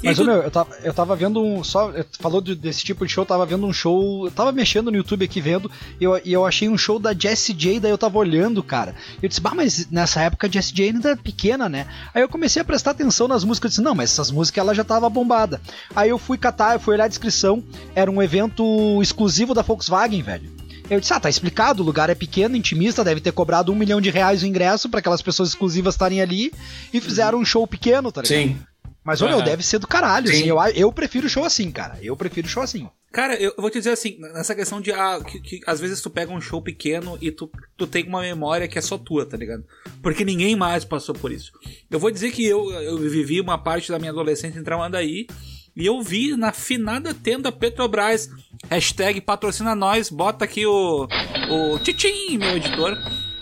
[0.05, 1.65] Mas, tu- meu, eu tava, eu tava vendo um.
[1.65, 4.27] Só, falou de- desse tipo de show, eu tava vendo um show.
[4.27, 7.15] Eu tava mexendo no YouTube aqui vendo, e eu, e eu achei um show da
[7.15, 8.95] Jessie J, daí eu tava olhando, cara.
[9.23, 11.87] Eu disse, bah, mas nessa época a Jessie J ainda era pequena, né?
[12.13, 14.75] Aí eu comecei a prestar atenção nas músicas, eu disse, não, mas essas músicas ela
[14.75, 15.59] já tava bombada.
[15.97, 18.63] Aí eu fui catar, eu fui olhar a descrição, era um evento
[19.01, 20.51] exclusivo da Volkswagen, velho.
[20.93, 24.01] Eu disse, ah, tá explicado, o lugar é pequeno, intimista, deve ter cobrado um milhão
[24.01, 26.53] de reais o ingresso para aquelas pessoas exclusivas estarem ali
[26.93, 28.49] e fizeram um show pequeno, tá ligado?
[28.49, 28.59] Sim.
[29.05, 29.45] Mas, meu, Aham.
[29.45, 30.35] deve ser do caralho, Sim.
[30.35, 30.47] assim.
[30.47, 31.99] Eu, eu prefiro show assim, cara.
[32.01, 32.89] Eu prefiro show assim.
[33.11, 36.09] Cara, eu vou te dizer assim, nessa questão de ah, que, que às vezes tu
[36.09, 39.37] pega um show pequeno e tu, tu tem uma memória que é só tua, tá
[39.37, 39.65] ligado?
[40.03, 41.53] Porque ninguém mais passou por isso.
[41.91, 45.27] Eu vou dizer que eu, eu vivi uma parte da minha adolescência em Tramandaí
[45.75, 48.29] e eu vi na finada tenda Petrobras,
[48.69, 51.09] hashtag patrocina nós, bota aqui o,
[51.51, 52.97] o Titim, meu editor.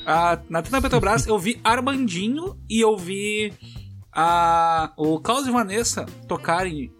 [0.06, 3.52] Ah, na tenda Petrobras eu vi Armandinho e eu vi
[4.12, 6.92] a, o Klaus e Vanessa tocarem.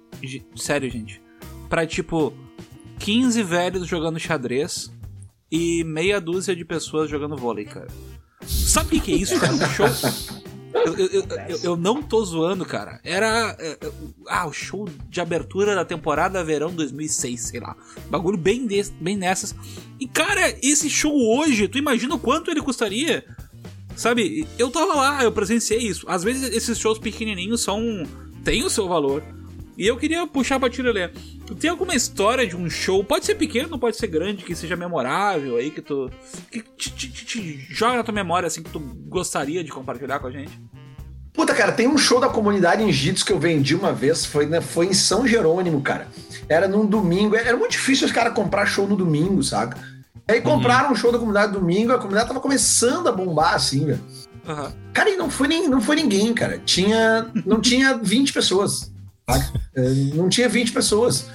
[0.56, 1.22] Sério, gente.
[1.68, 2.32] Pra tipo
[2.98, 4.92] 15 velhos jogando xadrez
[5.50, 7.88] e meia dúzia de pessoas jogando vôlei, cara.
[8.42, 9.54] Sabe o que, que é isso, cara?
[9.54, 9.86] Um show.
[10.72, 11.10] Eu, eu,
[11.48, 13.00] eu, eu, não tô zoando, cara.
[13.02, 13.56] Era.
[14.28, 17.76] Ah, o show de abertura da temporada verão 2006, sei lá.
[18.08, 19.54] Bagulho bem, desse, bem nessas.
[19.98, 23.24] E, cara, esse show hoje, tu imagina o quanto ele custaria?
[23.96, 24.46] Sabe?
[24.58, 26.06] Eu tava lá, eu presenciei isso.
[26.08, 28.04] Às vezes esses shows pequenininhos são.
[28.44, 29.22] tem o seu valor.
[29.80, 31.10] E eu queria puxar pra Tirelé.
[31.46, 34.76] Tu tem alguma história de um show, pode ser pequeno, pode ser grande, que seja
[34.76, 36.10] memorável aí, que tu.
[36.50, 40.18] que te, te, te, te joga na tua memória, assim, que tu gostaria de compartilhar
[40.18, 40.52] com a gente?
[41.32, 44.44] Puta, cara, tem um show da comunidade em Jitsu que eu vendi uma vez, foi,
[44.44, 46.08] né, foi em São Jerônimo, cara.
[46.46, 49.78] Era num domingo, era muito difícil os caras comprar show no domingo, saca?
[50.28, 50.92] Aí compraram uhum.
[50.92, 54.00] um show da comunidade domingo, a comunidade tava começando a bombar, assim, velho.
[54.46, 54.72] Uhum.
[54.92, 56.58] Cara, e não foi, nem, não foi ninguém, cara.
[56.58, 58.89] Tinha, não tinha 20 pessoas.
[59.74, 61.26] É, não tinha 20 pessoas.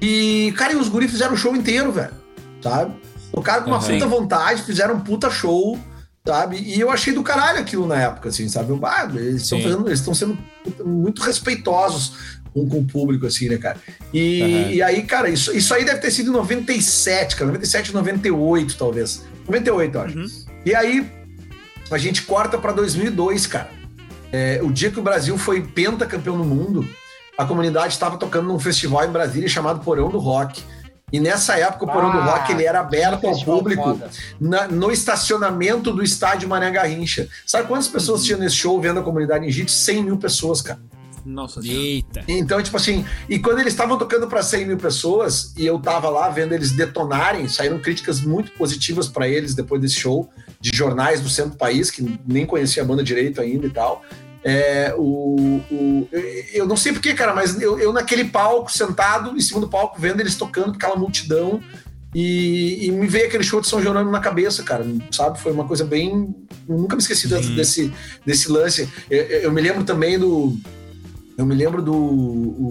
[0.00, 2.12] E, cara, e os guris fizeram o show inteiro, velho.
[2.60, 2.94] Sabe?
[3.32, 3.86] Tocaram com uma uhum.
[3.86, 5.78] puta vontade, fizeram um puta show,
[6.26, 6.58] sabe?
[6.58, 8.78] E eu achei do caralho aquilo na época, assim, sabe?
[8.82, 10.38] Ah, eles estão fazendo, eles estão sendo
[10.84, 13.78] muito respeitosos com, com, o público, assim, né, cara?
[14.12, 14.70] E, uhum.
[14.72, 19.22] e aí, cara, isso, isso aí deve ter sido em 97, cara, 97, 98, talvez.
[19.46, 20.18] 98, eu acho.
[20.18, 20.26] Uhum.
[20.66, 21.10] E aí,
[21.90, 23.70] a gente corta pra 2002, cara.
[24.30, 26.88] É, o dia que o Brasil foi pentacampeão no mundo,
[27.42, 30.62] a comunidade estava tocando num festival em Brasília chamado Porão do Rock.
[31.12, 34.00] E nessa época o Porão ah, do Rock ele era aberto ao público
[34.40, 37.28] na, no estacionamento do estádio Mané Garrincha.
[37.46, 38.26] Sabe quantas pessoas uhum.
[38.26, 39.76] tinham nesse show vendo a comunidade em Jitsu?
[39.76, 40.80] 100 mil pessoas, cara.
[41.24, 42.24] Nossa, eita.
[42.26, 46.08] Então, tipo assim, e quando eles estavam tocando para 100 mil pessoas e eu tava
[46.08, 50.28] lá vendo eles detonarem, saíram críticas muito positivas para eles depois desse show,
[50.60, 54.02] de jornais do centro do país, que nem conhecia a banda direito ainda e tal.
[54.44, 56.08] É, o, o,
[56.52, 60.00] eu não sei porquê, cara, mas eu, eu, naquele palco, sentado em cima do palco,
[60.00, 61.62] vendo eles tocando aquela multidão,
[62.14, 65.40] e, e, me veio aquele show de São Jerônimo na cabeça, cara, sabe?
[65.40, 66.34] Foi uma coisa bem.
[66.68, 67.90] Nunca me esqueci desse,
[68.24, 68.86] desse lance.
[69.08, 70.54] Eu, eu me lembro também do
[71.42, 71.92] eu me lembro do.
[71.92, 72.68] O,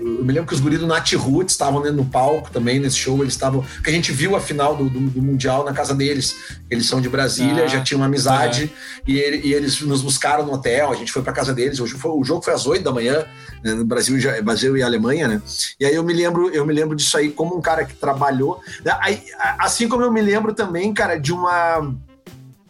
[0.00, 3.20] eu me lembro que os guris do Nat Roots estavam no palco também nesse show.
[3.20, 3.64] Eles estavam.
[3.82, 6.36] Que a gente viu a final do, do, do, Mundial na casa deles.
[6.70, 8.72] Eles são de Brasília, ah, já tinham uma amizade.
[9.06, 9.10] É.
[9.10, 10.92] E, ele, e, eles nos buscaram no hotel.
[10.92, 11.80] A gente foi para casa deles.
[11.80, 13.26] O, foi, o jogo foi às 8 da manhã,
[13.64, 15.42] né, no Brasil, Brasil e Alemanha, né?
[15.80, 18.60] E aí eu me lembro, eu me lembro disso aí como um cara que trabalhou.
[19.00, 19.20] Aí,
[19.58, 21.92] assim como eu me lembro também, cara, de uma.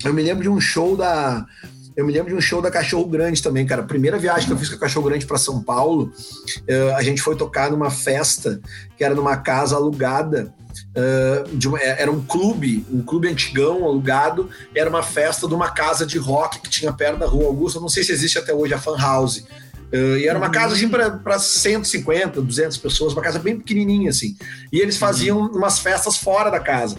[0.03, 1.47] Eu me lembro de um show da
[1.96, 3.83] eu me lembro de um show da Cachorro Grande também, cara.
[3.83, 6.12] A primeira viagem que eu fiz com a Cachorro Grande para São Paulo,
[6.61, 8.61] uh, a gente foi tocar numa festa
[8.96, 10.52] que era numa casa alugada.
[10.96, 14.48] Uh, uma, era um clube, um clube antigão alugado.
[14.74, 17.78] Era uma festa de uma casa de rock que tinha perto da Rua Augusta.
[17.78, 19.44] Não sei se existe até hoje a Fan House.
[19.92, 24.35] Uh, e era uma casa assim para 150, 200 pessoas, uma casa bem pequenininha assim.
[24.72, 26.96] E eles faziam umas festas fora da casa.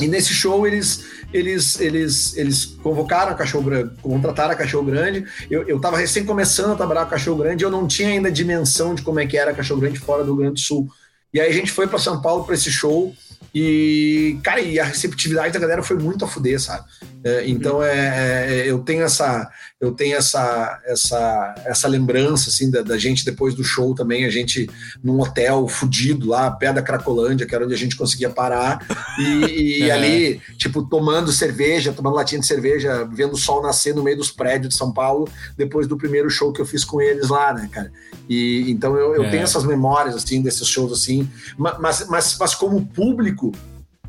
[0.00, 5.26] E nesse show eles eles, eles, eles convocaram a Cachorro Grande, contrataram a Cachorro Grande.
[5.50, 8.30] Eu, eu tava recém começando a trabalhar com a Cachorro Grande, eu não tinha ainda
[8.30, 10.88] dimensão de como é que era a Cachorro Grande fora do Rio Grande do Sul.
[11.32, 13.12] E aí a gente foi para São Paulo para esse show
[13.54, 16.84] e, cara, e a receptividade da galera foi muito a fuder, sabe?
[17.24, 22.82] É, então é, é, eu tenho essa eu tenho essa essa essa lembrança assim da,
[22.82, 24.68] da, gente depois do show também a gente
[25.02, 28.86] num hotel fudido lá perto da Cracolândia que era onde a gente conseguia parar
[29.18, 29.90] e, e é.
[29.90, 34.30] ali tipo tomando cerveja tomando latinha de cerveja vendo o sol nascer no meio dos
[34.30, 37.70] prédios de São Paulo depois do primeiro show que eu fiz com eles lá né
[37.72, 37.90] cara
[38.28, 39.44] e então eu, eu tenho é.
[39.44, 43.43] essas memórias assim desses shows assim mas mas, mas como público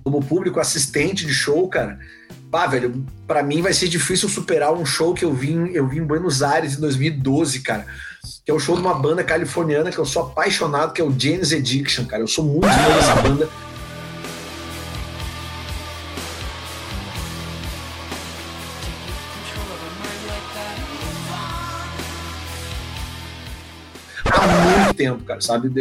[0.03, 1.99] como público assistente de show cara
[2.55, 6.01] ah, velho, para mim vai ser difícil superar um show que eu vi, eu em
[6.01, 7.85] Buenos Aires em 2012, cara.
[8.45, 11.13] Que é o show de uma banda californiana que eu sou apaixonado, que é o
[11.19, 12.23] James Addiction, cara.
[12.23, 13.49] Eu sou muito fã dessa banda.
[24.31, 25.73] Há muito tempo, cara, sabe?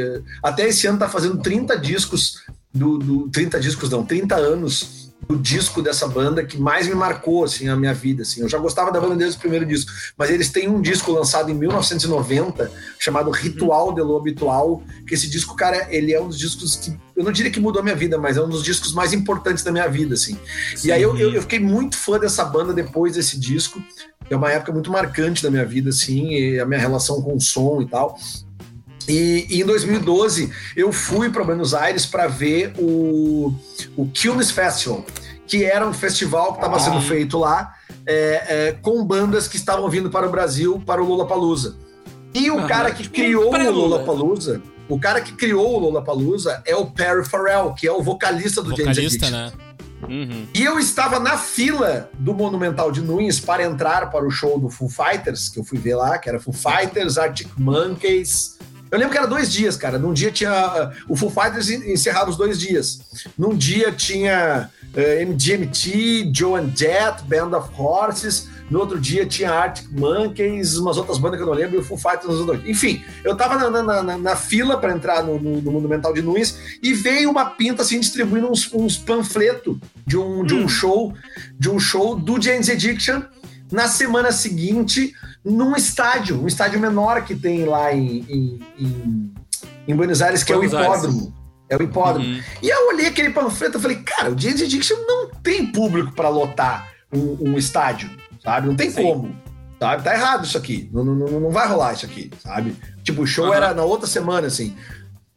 [0.43, 2.43] Até esse ano tá fazendo 30 discos
[2.75, 7.45] do, do 30 discos não, 30 anos do disco dessa banda que mais me marcou
[7.45, 8.43] assim a minha vida assim.
[8.43, 11.51] Eu já gostava da banda desde o primeiro disco, mas eles têm um disco lançado
[11.51, 16.39] em 1990 chamado Ritual de lo Habitual, que esse disco, cara, ele é um dos
[16.39, 18.93] discos que eu não diria que mudou a minha vida, mas é um dos discos
[18.93, 20.37] mais importantes da minha vida assim.
[20.77, 20.89] Sim.
[20.89, 23.83] E aí eu, eu, eu, fiquei muito fã dessa banda depois desse disco.
[24.29, 27.81] É uma época muito marcante da minha vida assim, a minha relação com o som
[27.81, 28.19] e tal.
[29.09, 33.55] E, e, em 2012 eu fui para Buenos Aires para ver o,
[33.97, 35.05] o Quilmes Festival,
[35.47, 37.03] que era um festival que estava sendo ah.
[37.03, 37.75] feito lá
[38.07, 41.77] é, é, com bandas que estavam vindo para o Brasil para o Lula Palusa.
[42.33, 46.63] E o cara que criou o Lula Palusa, o cara que criou o Lula Palusa
[46.67, 49.31] é o Perry Farrell, que é o vocalista do vocalista, James Addiction.
[49.31, 49.53] Né?
[50.09, 50.47] Uhum.
[50.53, 54.69] E eu estava na fila do Monumental de Nunes para entrar para o show do
[54.69, 58.59] Foo Fighters, que eu fui ver lá, que era Foo Fighters, Arctic Monkeys,
[58.95, 59.99] eu lembro que era dois dias, cara.
[59.99, 60.51] Num dia tinha.
[61.09, 63.01] Uh, o Full Fighters encerrava os dois dias.
[63.37, 68.49] Num dia tinha uh, MGMT, Joan Jett, Band of Horses.
[68.71, 71.85] No outro dia tinha Arctic Monkeys, umas outras bandas que eu não lembro, e o
[71.85, 72.67] Full Fighters nos dois.
[72.67, 76.23] Enfim, eu tava na, na, na, na fila para entrar no, no, no Monumental de
[76.23, 79.77] Nunes e veio uma pinta assim distribuindo uns, uns panfletos
[80.07, 80.69] de um, de um hum.
[80.69, 81.13] show
[81.59, 83.23] de um show do James Addiction
[83.71, 85.13] na semana seguinte
[85.45, 89.35] num estádio, um estádio menor que tem lá em, em, em,
[89.87, 91.21] em Buenos Aires, que Buenos é o hipódromo.
[91.21, 91.35] Aires.
[91.69, 92.27] É o hipódromo.
[92.27, 92.43] Uhum.
[92.63, 96.29] E eu olhei aquele panfleto e falei, cara, o James Addiction não tem público para
[96.29, 98.11] lotar um, um, estádio,
[98.43, 98.67] sabe?
[98.67, 99.03] Não tem Sim.
[99.03, 99.37] como.
[99.79, 100.03] Sabe?
[100.03, 100.89] Tá errado isso aqui.
[100.93, 102.77] Não, não, não, vai rolar isso aqui, sabe?
[103.03, 103.55] Tipo, o show uhum.
[103.55, 104.75] era na outra semana, assim.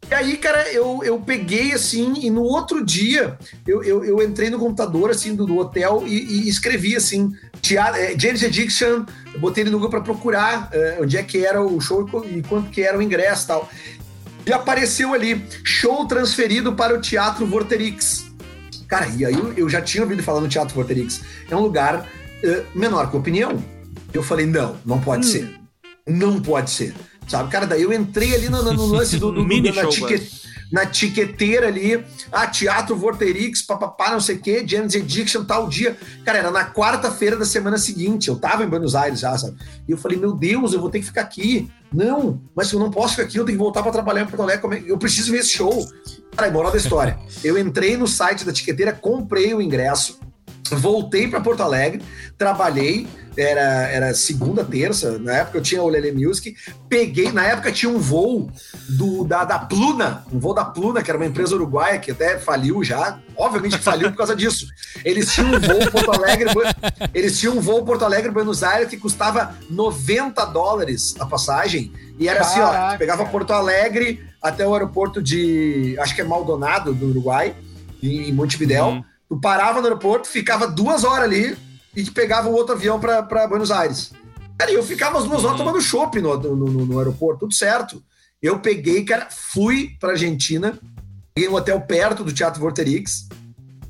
[0.10, 4.50] E aí, cara, eu, eu peguei assim, e no outro dia eu, eu, eu entrei
[4.50, 9.06] no computador assim do, do hotel e, e, escrevi assim: teatro, é, James Addiction,
[9.38, 12.70] botei ele no Google para procurar é, onde é que era o show e quanto
[12.70, 13.70] que era o ingresso e tal.
[14.46, 18.28] E apareceu ali: show transferido para o Teatro Vorterix.
[18.88, 21.20] Cara, e aí eu, eu já tinha ouvido falar no Teatro Vorterix.
[21.52, 22.08] É um lugar
[22.44, 23.62] uh, menor que opinião.
[24.14, 25.30] Eu falei: não, não pode hum.
[25.30, 25.60] ser.
[26.08, 26.94] Não pode ser.
[27.28, 30.30] Sabe, cara, daí eu entrei ali no, no lance do, do, do na, tique,
[30.72, 35.98] na tiqueteira ali, ah, Teatro Vorterix, papapá, não sei o quê, James Addiction, tal dia.
[36.26, 39.58] Cara, era na quarta-feira da semana seguinte, eu tava em Buenos Aires já, sabe?
[39.88, 41.70] E eu falei, meu Deus, eu vou ter que ficar aqui.
[41.92, 44.42] Não, mas eu não posso ficar aqui, eu tenho que voltar para trabalhar em Porto
[44.42, 44.92] Alegre, é?
[44.92, 45.88] eu preciso ver esse show.
[46.36, 47.18] Cara, moral da história.
[47.44, 50.20] Eu entrei no site da tiqueteira, comprei o ingresso,
[50.76, 52.02] voltei para Porto Alegre,
[52.38, 56.56] trabalhei, era, era segunda, terça, na época eu tinha o Lele Music,
[56.90, 58.50] peguei, na época tinha um voo
[58.90, 62.40] do, da, da Pluna, um voo da Pluna, que era uma empresa uruguaia que até
[62.40, 64.66] faliu já, obviamente que faliu por causa disso.
[65.06, 66.50] Eles tinham um voo Porto Alegre,
[67.14, 72.28] eles tinham um voo Porto Alegre Buenos Aires que custava 90 dólares a passagem, e
[72.28, 72.88] era Caraca.
[72.88, 77.56] assim, ó, pegava Porto Alegre até o aeroporto de, acho que é Maldonado, do Uruguai,
[78.02, 79.04] em Montevidéu, uhum.
[79.28, 81.58] Tu parava no aeroporto, ficava duas horas ali,
[81.98, 84.12] e pegava um outro avião para Buenos Aires.
[84.58, 85.66] Cara, eu ficava as duas horas uhum.
[85.66, 88.04] tomando chopp no, no, no, no, aeroporto, tudo certo.
[88.42, 90.78] Eu peguei, cara, fui pra Argentina,
[91.34, 93.28] peguei um hotel perto do Teatro Vorterix,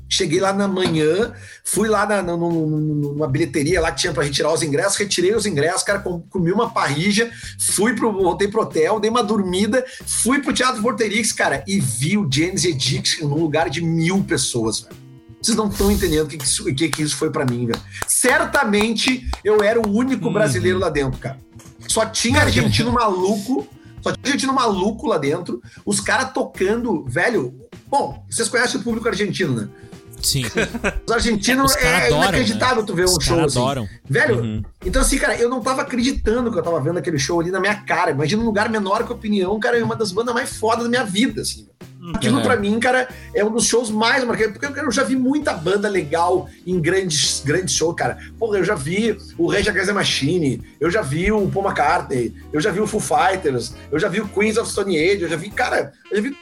[0.08, 4.52] cheguei lá na manhã, fui lá na, na, numa bilheteria lá que tinha para retirar
[4.52, 9.10] os ingressos, retirei os ingressos, cara, comi uma parrija, fui pro, voltei pro hotel, dei
[9.10, 13.82] uma dormida, fui pro Teatro Vorterix, cara, e vi o James Addiction num lugar de
[13.82, 15.07] mil pessoas, velho.
[15.40, 17.80] Vocês não estão entendendo o que, que, isso, que, isso foi para mim, velho.
[18.06, 20.32] Certamente eu era o único uhum.
[20.32, 21.38] brasileiro lá dentro, cara.
[21.86, 23.66] Só tinha argentino maluco,
[24.02, 27.54] só tinha argentino maluco lá dentro, os caras tocando, velho.
[27.86, 29.68] Bom, vocês conhecem o público argentino, né?
[30.22, 30.44] Sim.
[31.06, 32.86] Os argentinos é, é adoram, inacreditável né?
[32.86, 33.58] tu ver um os show assim.
[33.58, 33.88] adoram.
[34.08, 34.62] Velho, uhum.
[34.84, 37.60] então assim, cara, eu não tava acreditando que eu tava vendo aquele show ali na
[37.60, 38.10] minha cara.
[38.10, 41.04] Imagina um lugar menor que opinião, cara, é uma das bandas mais fodas da minha
[41.04, 41.68] vida, assim.
[42.14, 45.52] Aquilo, para mim, cara, é um dos shows mais marcantes, porque eu já vi muita
[45.52, 48.18] banda legal em grandes, grandes shows, cara.
[48.38, 52.34] Porra, eu já vi o Rage Against the Machine, eu já vi o Paul McCartney,
[52.52, 55.28] eu já vi o Foo Fighters, eu já vi o Queens of Stone Age, eu
[55.28, 56.36] já vi, cara, eu já vi,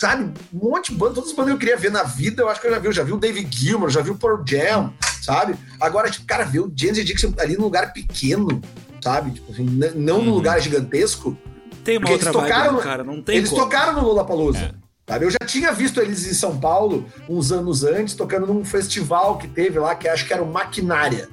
[0.00, 2.48] sabe, um monte de banda, todas as bandas que eu queria ver na vida, eu
[2.48, 2.86] acho que eu já vi.
[2.86, 5.54] Eu já vi o David Gilmour, já vi o Pearl Jam, sabe?
[5.80, 8.60] Agora, tipo, cara, ver o James Dixon ali num lugar pequeno,
[9.02, 9.32] sabe?
[9.32, 10.24] Tipo assim, não uhum.
[10.24, 11.36] num lugar gigantesco.
[11.84, 13.62] Tem uma outra eles tocaram, vibe, cara, não tem Eles como.
[13.62, 14.58] tocaram no Lollapalooza.
[14.58, 14.89] É.
[15.10, 15.24] Sabe?
[15.24, 19.48] Eu já tinha visto eles em São Paulo uns anos antes, tocando num festival que
[19.48, 21.28] teve lá, que acho que era o Maquinária,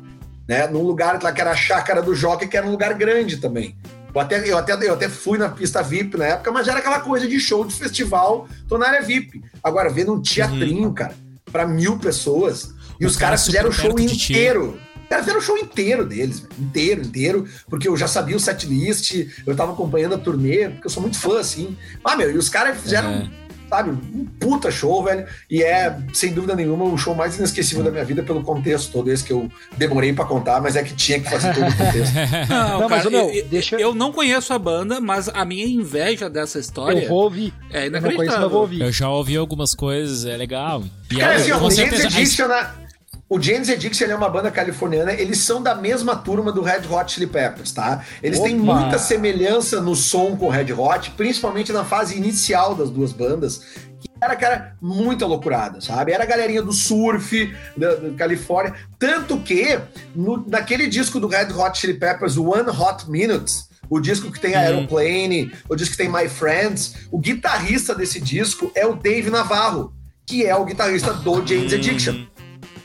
[0.47, 0.65] né?
[0.65, 3.77] Num lugar lá que era a Chácara do Jockey, que era um lugar grande também.
[4.15, 7.01] Eu até, eu, até, eu até fui na pista VIP na época, mas era aquela
[7.01, 9.43] coisa de show de festival, tô na área VIP.
[9.63, 10.93] Agora, vendo um teatrinho, uhum.
[10.95, 11.13] cara,
[11.51, 14.79] para mil pessoas, e os, os caras fizeram o show inteiro.
[15.07, 16.51] Cara, fizeram o show inteiro deles, véio.
[16.59, 19.13] inteiro, inteiro, porque eu já sabia o setlist,
[19.45, 21.77] eu tava acompanhando a turnê, porque eu sou muito fã, assim.
[22.03, 23.11] Ah, meu, e os caras fizeram.
[23.11, 23.89] Uhum sabe?
[23.91, 25.25] Um puta show, velho.
[25.49, 29.11] E é, sem dúvida nenhuma, o show mais inesquecível da minha vida pelo contexto todo
[29.11, 32.13] esse que eu demorei pra contar, mas é que tinha que fazer todo o contexto.
[32.49, 35.65] Não, Não, mas, cara, meu, eu, deixa- eu não conheço a banda, mas a minha
[35.65, 37.53] inveja dessa história Eu vou ouvir.
[37.71, 38.81] é Eu não conheço, mas eu vou ouvir.
[38.81, 40.83] Eu já ouvi algumas coisas, é legal.
[41.11, 42.86] E Cara, é, assim, ó, com certeza, a?
[43.29, 47.11] O James Addiction é uma banda californiana, eles são da mesma turma do Red Hot
[47.11, 48.05] Chili Peppers, tá?
[48.23, 48.73] Eles têm Opa!
[48.79, 53.57] muita semelhança no som com o Red Hot, principalmente na fase inicial das duas bandas,
[53.99, 56.13] que era, cara, muita loucurada, sabe?
[56.13, 58.73] Era a galerinha do surf, da, da Califórnia.
[58.97, 59.77] Tanto que,
[60.15, 64.55] no, naquele disco do Red Hot Chili Peppers, One Hot Minutes, o disco que tem
[64.55, 64.59] Hum.
[64.59, 69.93] Aeroplane, o disco que tem My Friends, o guitarrista desse disco é o Dave Navarro,
[70.25, 72.25] que é o guitarrista do James Addiction.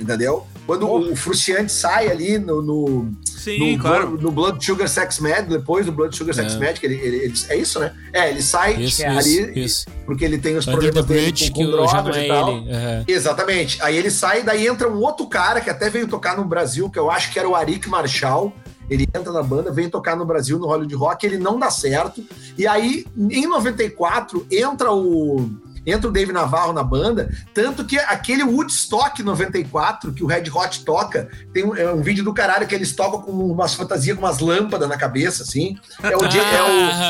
[0.03, 0.47] Entendeu?
[0.67, 4.07] Quando o Fruciante sai ali no, no, Sim, no, claro.
[4.09, 6.59] Blood, no Blood Sugar Sex Mad, depois do Blood Sugar Sex É.
[6.59, 7.93] Mad, que ele, ele- ele- é isso, né?
[8.13, 9.87] É, ele sai Isso, ali isso, isso.
[10.07, 12.25] porque ele tem os Under the problemas dele Bridge, com, que com não drogas é
[12.25, 12.49] e tal.
[12.57, 12.71] ele.
[12.73, 13.05] aham.
[13.09, 13.83] Exatamente.
[13.83, 16.99] Aí ele sai, daí entra um outro cara que até veio tocar no Brasil, que
[16.99, 18.53] eu acho que era o Arik Marshall.
[18.91, 22.23] Ele entra na banda, vem tocar no Brasil, no Hollywood Rock, ele não dá certo.
[22.59, 25.49] E aí, em 94, entra o.
[25.87, 30.85] Entra o Dave Navarro na banda, tanto que aquele Woodstock 94, que o Red Hot
[30.85, 34.25] toca, tem um, é um vídeo do caralho que eles tocam com umas fantasias com
[34.25, 35.77] umas lâmpadas na cabeça, assim.
[36.03, 36.27] É o, é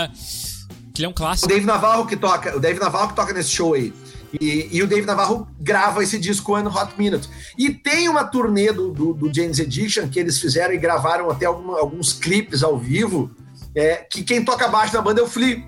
[0.07, 0.11] o,
[0.95, 1.49] que é um o clássico.
[1.49, 3.93] Dave Navarro que toca, o Dave Navarro que toca nesse show aí.
[4.41, 7.29] E, e o Dave Navarro grava esse disco One Hot Minute.
[7.59, 11.45] E tem uma turnê do, do, do James Addiction que eles fizeram e gravaram até
[11.45, 13.31] alguma- alguns clipes ao vivo.
[13.75, 15.63] é, que quem toca baixo na banda é o Flea.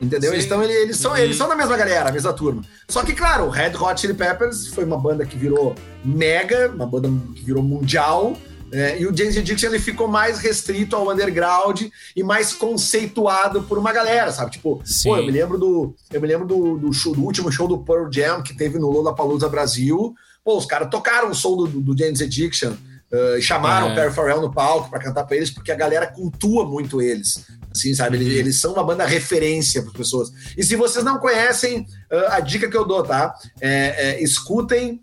[0.00, 0.30] Entendeu?
[0.30, 0.36] Sim.
[0.36, 2.62] Eles, tão, eles, eles são, eles são da mesma galera, a mesma turma.
[2.88, 6.86] Só que, claro, o Red Hot Chili Peppers foi uma banda que virou mega, uma
[6.86, 8.36] banda que virou mundial.
[8.72, 11.82] é, e o James Addiction ele ficou mais restrito ao underground
[12.16, 14.50] e mais conceituado por uma galera, sabe?
[14.52, 15.94] Tipo, pô, eu me lembro do.
[16.12, 18.90] Eu me lembro do, do, show- do último show do Pearl Jam que teve no
[18.90, 20.14] Lollapalooza Brasil.
[20.44, 22.72] Pô, os caras tocaram o som do, do, James Addiction.
[23.12, 23.92] eh, chamaram É.
[23.92, 27.46] o Perry Farrell no palco pra cantar pra eles, porque a galera cultua muito eles.
[27.74, 28.16] Assim, sabe?
[28.16, 30.30] Eles, eles são uma banda referência para pessoas.
[30.56, 33.34] E se vocês não conhecem, ah, a dica que eu dou, tá?
[33.60, 35.00] É, é, escutem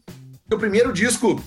[0.52, 1.42] o primeiro disco.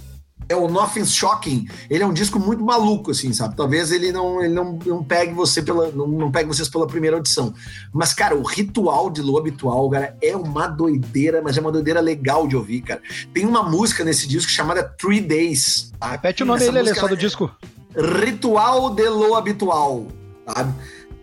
[0.46, 1.66] É o Nothing's Shocking.
[1.88, 3.56] Ele é um disco muito maluco, assim, sabe?
[3.56, 5.90] Talvez ele não, ele não, não pegue você pela.
[5.90, 7.54] Não, não pegue vocês pela primeira audição.
[7.90, 12.00] Mas, cara, o ritual de Lo Habitual, cara, é uma doideira, mas é uma doideira
[12.02, 13.00] legal de ouvir, cara.
[13.32, 15.90] Tem uma música nesse disco chamada Three Days.
[15.98, 16.10] Tá?
[16.10, 17.50] Repete o nome aí, Lelê, só do ela- disco.
[17.96, 20.08] Ritual de lo habitual,
[20.46, 20.74] sabe?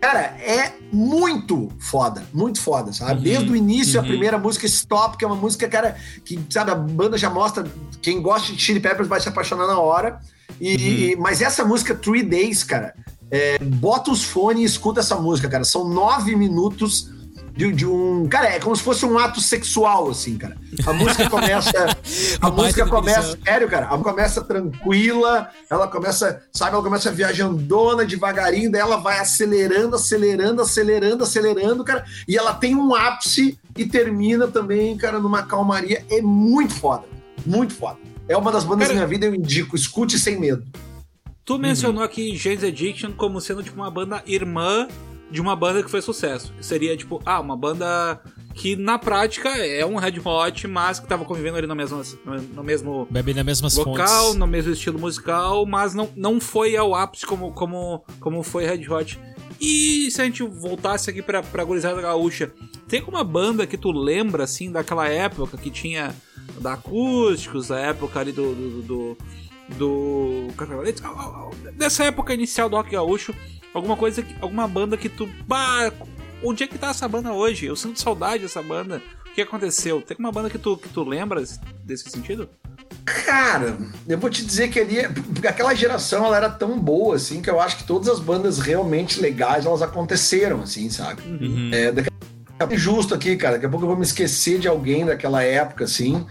[0.02, 3.18] Cara, é muito foda, muito foda, sabe?
[3.18, 4.08] Uhum, Desde o início, a uhum.
[4.08, 7.64] primeira música Stop, que é uma música, cara, que, sabe, a banda já mostra,
[8.02, 10.18] quem gosta de Chili Peppers vai se apaixonar na hora.
[10.60, 12.96] E, e- mas essa música, Three Days, cara,
[13.30, 15.62] é, bota os fones e escuta essa música, cara.
[15.62, 17.08] São nove minutos
[17.54, 18.26] de, de um.
[18.28, 20.56] Cara, é como se fosse um ato sexual, assim, cara.
[20.86, 21.70] A música começa.
[22.40, 23.38] A música começa.
[23.44, 23.86] Sério, cara.
[23.86, 30.62] Ela começa tranquila, ela começa, sabe, ela começa viajandona devagarinho, daí ela vai acelerando, acelerando,
[30.62, 32.04] acelerando, acelerando, cara.
[32.26, 36.04] E ela tem um ápice e termina também, cara, numa calmaria.
[36.10, 37.04] É muito foda.
[37.44, 37.98] Muito foda.
[38.28, 39.76] É uma das bandas Cara- da minha vida, eu indico.
[39.76, 40.64] Escute sem medo.
[41.44, 44.86] Tu mencionou aqui James Addiction como sendo tipo uma banda irmã
[45.32, 46.52] de uma banda que foi sucesso.
[46.60, 48.20] Seria tipo, ah, uma banda
[48.54, 52.02] que na prática é um Red Hot, mas que tava convivendo ali no mesmo,
[52.54, 54.34] no mesmo Bebe nas mesmas local, fontes.
[54.36, 58.86] no mesmo estilo musical, mas não, não foi ao ápice como, como, como foi Red
[58.88, 59.18] Hot.
[59.58, 62.52] E se a gente voltasse aqui pra, pra Gurizada Gaúcha,
[62.86, 66.14] tem alguma banda que tu lembra, assim, daquela época que tinha
[66.60, 68.54] da Acústicos, da época ali do...
[68.54, 69.16] do, do,
[69.78, 70.48] do
[71.74, 73.34] dessa época inicial do Rock Gaúcho,
[73.74, 75.28] alguma coisa, que, alguma banda que tu...
[75.46, 75.92] Bah,
[76.42, 77.66] onde é que tá essa banda hoje?
[77.66, 79.02] Eu sinto saudade dessa banda.
[79.26, 80.02] O que aconteceu?
[80.02, 81.42] Tem uma banda que tu, que tu lembra
[81.84, 82.48] desse sentido?
[83.04, 84.98] Cara, eu vou te dizer que ali,
[85.46, 89.20] aquela geração ela era tão boa assim que eu acho que todas as bandas realmente
[89.20, 91.22] legais elas aconteceram assim, sabe?
[91.22, 91.70] Uhum.
[91.72, 92.10] É, daqui
[92.58, 95.42] a pouco justo aqui, cara, daqui a pouco eu vou me esquecer de alguém daquela
[95.42, 96.24] época assim,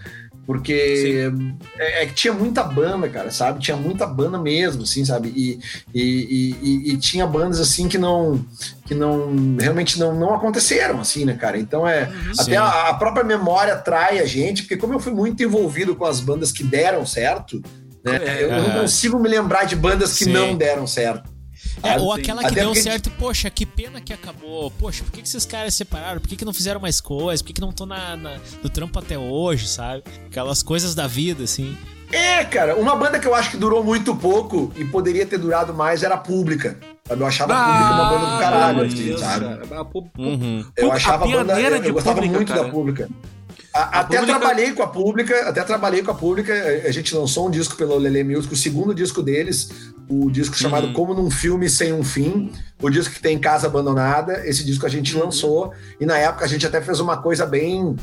[0.46, 1.30] porque
[1.78, 3.60] é, é que tinha muita banda, cara, sabe?
[3.60, 5.28] Tinha muita banda mesmo, assim, sabe?
[5.36, 5.60] E,
[5.94, 8.44] e, e- e- tinha bandas assim que não
[8.84, 11.58] que não realmente não, não aconteceram assim, né, cara?
[11.58, 12.42] Então é Sim.
[12.42, 16.04] até a, a própria memória atrai a gente, porque como eu fui muito envolvido com
[16.04, 17.62] as bandas que deram certo,
[18.04, 20.32] né, É, eu, não consigo me lembrar de bandas que Sim.
[20.32, 21.30] não deram certo.
[21.82, 22.20] É, ou sim.
[22.20, 24.70] aquela que Até deu porque- certo e, poxa, que pena que acabou.
[24.72, 26.20] Poxa, por que, que esses caras se separaram?
[26.20, 27.42] Por que, que não fizeram mais coisas?
[27.42, 30.02] Por que, que não estão na, na- no trampo até hoje, sabe?
[30.26, 31.76] Aquelas coisas da vida, assim.
[32.12, 35.72] É, cara, uma banda que eu acho que durou muito pouco e poderia ter durado
[35.72, 36.78] mais era a Pública.
[37.08, 37.22] Sabe?
[37.22, 39.44] Eu achava a Pública uma banda do caralho, assim, Deus, sabe?
[39.46, 39.86] A
[40.20, 40.64] Uhum.
[40.76, 41.58] Eu A achava a banda.
[41.60, 42.64] Eu, eu gostava Pública, muito cara.
[42.64, 43.08] da Pública.
[43.74, 46.52] A- até Pública- trabalhei com a Pública, até trabalhei com a Pública.
[46.86, 49.70] A gente lançou um disco pelo Lele Music, o segundo disco deles,
[50.08, 50.92] o disco chamado Uhum.
[50.92, 54.46] Como Num Filme Sem um Fim, o disco que tem Casa Abandonada.
[54.46, 55.24] Esse disco a gente Uhum.
[55.24, 57.96] lançou e na época a gente até fez uma coisa bem.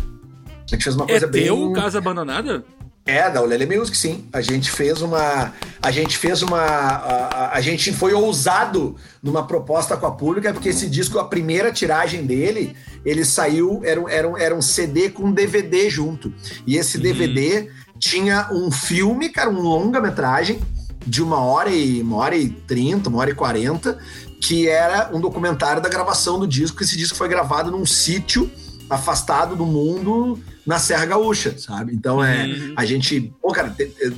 [0.48, 1.44] A gente fez uma É coisa bem.
[1.46, 2.64] teu Casa Abandonada?
[3.06, 4.26] É, da Ulele Music, sim.
[4.32, 5.52] A gente fez uma.
[5.82, 6.60] A gente fez uma.
[6.60, 11.24] A, a- a gente foi ousado numa proposta com a pública, porque esse disco, a
[11.26, 16.32] primeira tiragem dele, ele saiu, era, um- era, um- era um CD com DVD junto.
[16.68, 20.60] E esse DVD tinha um filme, cara, um longa-metragem
[21.06, 23.98] de uma hora e uma hora e trinta, uma hora e quarenta,
[24.42, 26.82] que era um documentário da gravação do disco.
[26.84, 28.50] Esse disco foi gravado num sítio
[28.90, 31.94] afastado do mundo na Serra Gaúcha, sabe?
[31.94, 32.74] Então é Uhum.
[32.76, 34.14] a gente, pô, cara, te- te-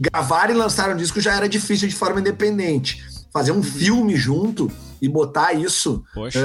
[0.00, 3.04] gravar e lançar um disco já era difícil de forma independente.
[3.32, 4.70] Fazer um filme junto
[5.02, 6.40] e botar isso Poxa.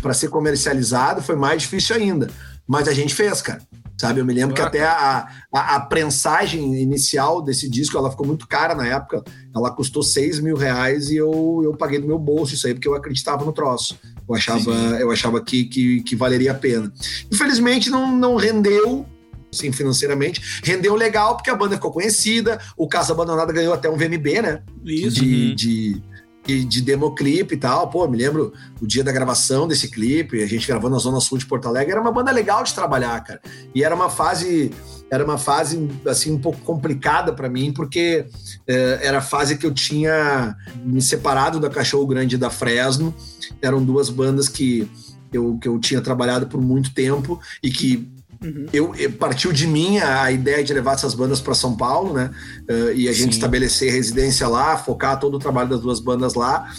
[0.00, 2.30] para ser comercializado foi mais difícil ainda.
[2.66, 3.60] Mas a gente fez, cara.
[4.00, 8.26] Sabe, eu me lembro que até a, a, a prensagem inicial desse disco, ela ficou
[8.26, 9.22] muito cara na época.
[9.54, 12.88] Ela custou 6 mil reais e eu, eu paguei do meu bolso isso aí, porque
[12.88, 13.98] eu acreditava no troço.
[14.26, 16.90] Eu achava, eu achava que, que, que valeria a pena.
[17.30, 19.04] Infelizmente, não, não rendeu
[19.52, 20.62] assim, financeiramente.
[20.64, 24.62] Rendeu legal porque a banda ficou conhecida, o Casa Abandonada ganhou até um VMB, né?
[24.82, 25.20] Isso.
[25.20, 25.54] de, Uhum.
[25.54, 26.02] de,
[26.44, 27.88] de, de democlipe e tal.
[27.88, 31.38] Pô, me lembro o dia da gravação desse clipe, a gente gravou na Zona Sul
[31.38, 33.40] de Porto Alegre, era uma banda legal de trabalhar, cara.
[33.74, 34.70] E era uma fase,
[35.10, 38.26] era uma fase assim um pouco complicada pra mim, porque
[38.66, 43.14] eh, era a fase que eu tinha me separado da Cachorro Grande e da Fresno.
[43.60, 44.90] Eram duas bandas que
[45.32, 48.10] eu, que eu tinha trabalhado por muito tempo e que
[48.42, 48.66] Uhum.
[48.72, 52.30] eu, eu- partiu de mim a, ideia de levar essas bandas para São Paulo, né?
[52.68, 53.38] Eh, e a gente Sim.
[53.38, 56.70] estabelecer residência lá, focar todo o trabalho das duas bandas lá.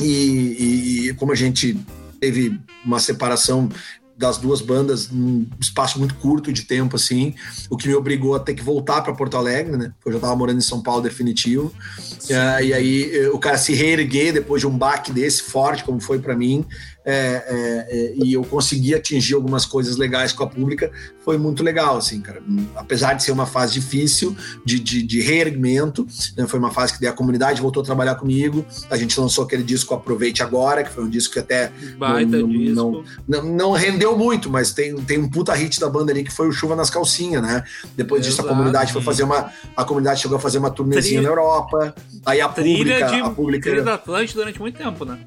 [0.00, 1.78] E, e- como a gente
[2.20, 3.68] teve uma separação
[4.16, 7.34] das duas bandas num espaço muito curto de tempo, assim,
[7.68, 9.92] o que me obrigou a ter que voltar para Porto Alegre, né?
[10.06, 11.72] Eu já estava morando em São Paulo definitivo.
[12.28, 16.00] Eh, e aí eh, o cara se reerguer depois de um baque desse forte, como
[16.00, 16.64] foi para mim,
[17.04, 20.90] é, é, é, e eu consegui atingir algumas coisas legais com a pública,
[21.24, 22.42] foi muito legal, assim, cara.
[22.76, 27.06] Apesar de ser uma fase difícil de, de, de reerguimento, né, foi uma fase que
[27.06, 28.64] a comunidade voltou a trabalhar comigo.
[28.90, 32.48] A gente lançou aquele disco Aproveite Agora, que foi um disco que até Baita não,
[32.48, 36.32] não- não, não rendeu muito, mas tem, tem um puta hit da banda ali que
[36.32, 37.62] foi o Chuva nas Calcinhas, né?
[37.96, 38.48] Depois disso a Exato.
[38.56, 39.50] comunidade foi fazer uma.
[39.76, 41.94] A comunidade chegou a fazer uma turnezinha Trilha- na Europa.
[42.26, 43.06] Aí a Trilha pública.
[43.08, 45.18] de a pública trilha da Atlântica durante muito tempo, né?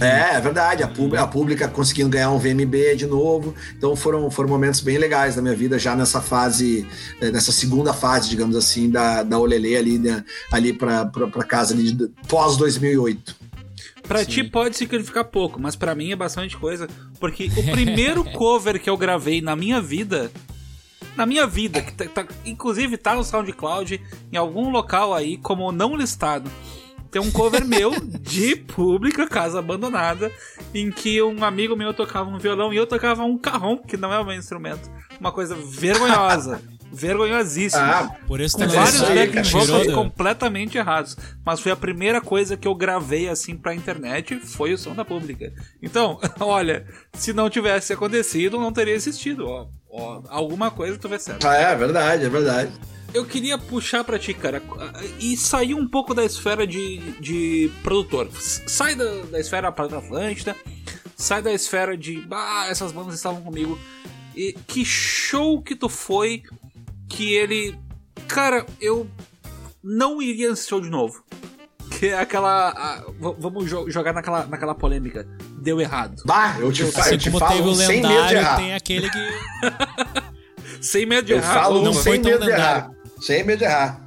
[0.00, 0.82] É, é verdade.
[0.82, 3.54] A, pública, a pública conseguindo ganhar um VMB de novo.
[3.76, 6.86] Então foram, foram momentos bem legais da minha vida, já nessa fase,
[7.20, 11.08] eh, nessa segunda fase, digamos assim, da, da Olelê ali, né, ali pra
[11.46, 13.36] casa ali de- pós 2008.
[14.06, 14.26] Pra Sim.
[14.26, 16.88] ti pode significar pouco, mas pra mim é bastante coisa.
[17.18, 20.30] Porque o primeiro cover que eu gravei na minha vida.
[21.16, 25.72] Na minha vida, que tá, tá- inclusive tá no SoundCloud, em algum local aí, como
[25.72, 26.50] não listado.
[27.16, 30.30] Tem um cover meu de pública, casa abandonada,
[30.74, 34.12] em que um amigo meu tocava um violão e eu tocava um carrom, que não
[34.12, 34.90] é o meu instrumento.
[35.18, 36.60] Uma coisa vergonhosa.
[36.92, 37.82] vergonhosíssima.
[37.82, 41.16] Ah, Por isso Com vários backing vocals completamente errados.
[41.42, 45.02] Mas foi a primeira coisa que eu gravei assim pra internet, foi o som da
[45.02, 45.50] pública.
[45.82, 49.46] Então, olha, se não tivesse acontecido, não teria existido.
[49.46, 51.46] Ó, ó, alguma coisa tu vê certo.
[51.48, 52.72] ah, é verdade, é verdade.
[53.14, 54.62] Eu queria puxar pra ti, cara,
[55.18, 58.28] e sair um pouco da esfera de, de produtor.
[58.40, 60.54] Sai da, da esfera Planeta Atlântida,
[61.16, 62.26] sai da esfera de.
[62.30, 63.78] Ah, essas bandas estavam comigo.
[64.34, 66.42] E que show que tu foi
[67.08, 67.78] que ele.
[68.28, 69.08] Cara, eu
[69.82, 71.24] não iria nesse show de novo.
[71.98, 72.68] Que é aquela.
[72.70, 73.04] a-
[73.38, 75.26] vamos jo- jogar naquela, naquela polêmica.
[75.58, 76.22] Deu errado.
[76.26, 78.38] Bah, eu te, fa- Assim eu te como teve falo o sem medo de lendário,
[78.38, 78.56] errar.
[78.56, 79.18] tem aquele que.
[80.80, 81.54] Sem medo de Eu errar.
[81.62, 82.00] falo não opa.
[82.02, 82.95] foi sem tão medo de lendário.
[83.26, 84.00] Sem medo de errar.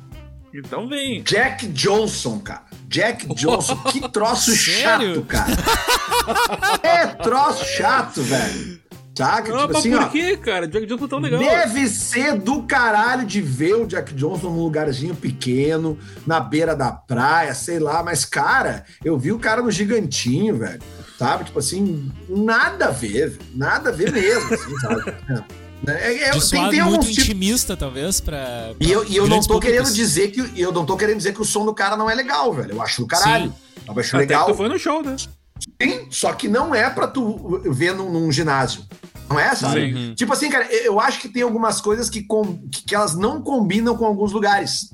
[0.54, 1.22] Então vem.
[1.24, 2.64] Jack Johnson, cara.
[2.88, 5.52] Jack Johnson, que troço chato, cara.
[6.82, 8.80] É troço chato, velho.
[9.14, 9.52] Saca?
[9.52, 10.08] Não, tipo assim, por ó.
[10.08, 10.66] que, cara?
[10.70, 11.38] Jack Johnson tão legal.
[11.42, 16.90] Deve ser do caralho de ver o Jack Johnson num lugarzinho pequeno, na beira da
[16.90, 20.82] praia, sei lá, mas, cara, eu vi o cara no gigantinho, velho.
[21.18, 21.44] Sabe?
[21.44, 25.14] Tipo assim, nada a ver, nada a ver mesmo, assim, sabe?
[25.88, 27.24] É, é, é, tem, tem muito tipos.
[27.24, 28.74] intimista, talvez, pra.
[28.80, 29.70] E eu, e eu não tô públicos.
[29.70, 32.16] querendo dizer que eu não tô querendo dizer que o som do cara não é
[32.16, 32.74] legal, velho.
[32.74, 33.54] Eu acho do caralho.
[33.88, 34.46] Eu acho Até legal.
[34.46, 35.16] que tu foi no show, né?
[35.82, 38.84] Sim, só que não é pra tu ver num, num ginásio.
[39.30, 39.94] Não é, sabe?
[39.94, 40.14] Sim.
[40.16, 43.42] Tipo assim, cara, eu acho que tem algumas coisas que, com, que, que elas não
[43.42, 44.90] combinam com alguns lugares.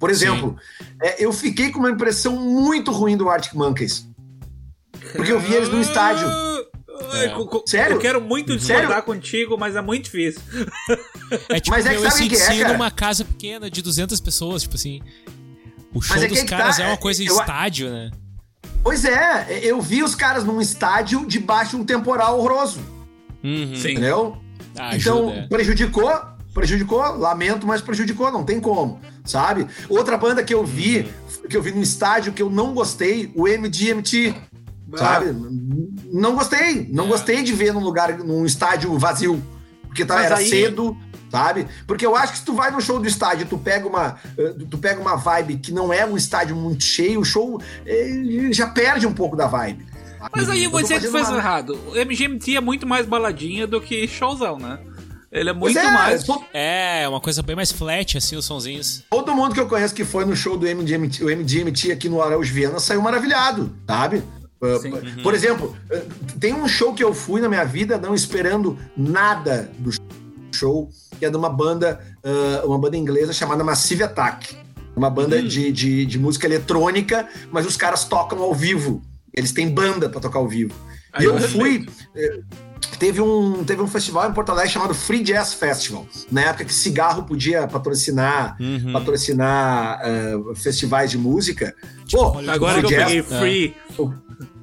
[0.00, 0.56] Por exemplo,
[1.00, 4.06] é, eu fiquei com uma impressão muito ruim do Arctic Monkeys.
[5.14, 6.26] Porque eu vi eles no estádio.
[7.46, 7.96] Co- Sério?
[7.96, 8.82] Eu quero muito Sério?
[8.82, 10.40] discordar contigo, mas é muito difícil.
[11.48, 14.62] É tipo Mas é que sabe o que é, numa casa pequena de 200 pessoas,
[14.62, 15.00] tipo assim.
[15.94, 18.10] O show é dos caras tá, é uma coisa em eu- estádio, né?
[18.82, 22.80] Pois é, eu vi os caras num estádio debaixo de um temporal horroroso.
[23.44, 23.74] Uhum.
[23.76, 23.92] Sim.
[23.92, 24.36] Entendeu?
[24.78, 25.46] Ah, então, ajuda, é.
[25.48, 26.20] prejudicou,
[26.54, 29.66] prejudicou, lamento, mas prejudicou, não tem como, sabe?
[29.88, 31.48] Outra banda que eu vi, Uhum.
[31.48, 34.34] que eu vi no estádio que eu não gostei, o MGMT,
[34.96, 35.34] sabe?
[36.12, 37.08] Não gostei, não É.
[37.08, 39.42] gostei de ver num lugar, num estádio vazio,
[39.86, 40.96] porque tá, Mas era aí- cedo,
[41.30, 41.66] sabe?
[41.86, 44.54] Porque eu acho que se tu vai no show do estádio, tu pega uma, eh,
[44.70, 48.66] tu pega uma vibe que não é um estádio muito cheio, o show eh, já
[48.68, 49.86] perde um pouco da vibe.
[50.34, 51.76] Mas aí Eu tô você que fez uma- errado.
[51.88, 54.78] O MGMT é muito mais baladinha do que showzão, né?
[55.32, 56.22] Ele é muito é, mais.
[56.24, 59.02] to- É, uma coisa bem mais flat, assim, os sonzinhos.
[59.10, 62.22] Todo mundo que eu conheço que foi no show do MGMT, o MGMT aqui no
[62.22, 64.22] Araújo Viana saiu maravilhado, sabe?
[64.62, 64.92] Uh, Sim.
[65.22, 69.68] Por exemplo, uh, tem um show que eu fui na minha vida não esperando nada
[69.78, 69.90] do
[70.54, 70.88] show,
[71.18, 74.56] que é de uma banda, uh, uma banda inglesa chamada Massive Attack.
[74.94, 79.02] Uma banda de, de, de música eletrônica, mas os caras tocam ao vivo.
[79.34, 80.74] Eles têm banda pra tocar ao vivo.
[81.12, 81.86] Aí e eu fui.
[82.14, 82.40] eh,
[82.98, 86.06] Teve um, teve um festival em Porto Alegre chamado Free Jazz Festival.
[86.30, 88.92] Na época que cigarro podia patrocinar Uhum.
[88.92, 91.74] patrocinar eh, festivais de música.
[92.10, 93.74] Pô, Agora que eu peguei Jazz, free.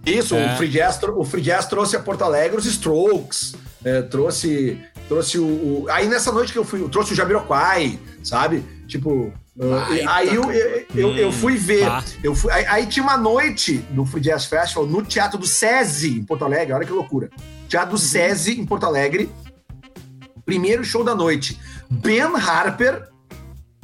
[0.06, 0.54] Isso, É.
[0.54, 5.38] o, Free Jazz, o Free Jazz trouxe a Porto Alegre os Strokes, eh, trouxe, trouxe
[5.38, 8.64] o, o- Aí nessa noite que eu fui, trouxe o Jamiroquai, sabe?
[8.88, 9.32] Tipo.
[10.08, 11.86] aí eu, eu, eu- eu fui ver.
[11.86, 12.04] Tá.
[12.24, 16.20] Eu fui, aí, aí tinha uma noite do Free Jazz Festival no Teatro do SESI,
[16.20, 16.74] em Porto Alegre.
[16.74, 17.30] Olha que loucura.
[17.68, 19.30] Teatro do SESI, em Porto Alegre.
[20.45, 21.60] Primeiro show da noite.
[21.89, 23.08] Ben Harper,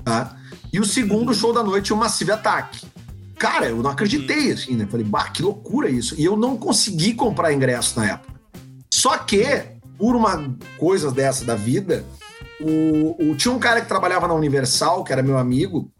[0.04, 0.36] tá?
[0.74, 2.82] E o segundo show da noite, o Massive Attack.
[3.38, 4.88] Cara, eu não acreditei, assim, né?
[4.90, 6.16] Falei, bah, que loucura isso.
[6.18, 8.34] E eu não consegui comprar ingresso na época.
[8.94, 9.44] Só que,
[9.98, 12.06] por uma coisa dessa da vida,
[12.62, 15.92] o, o- tinha um cara que trabalhava na Universal, que era meu amigo,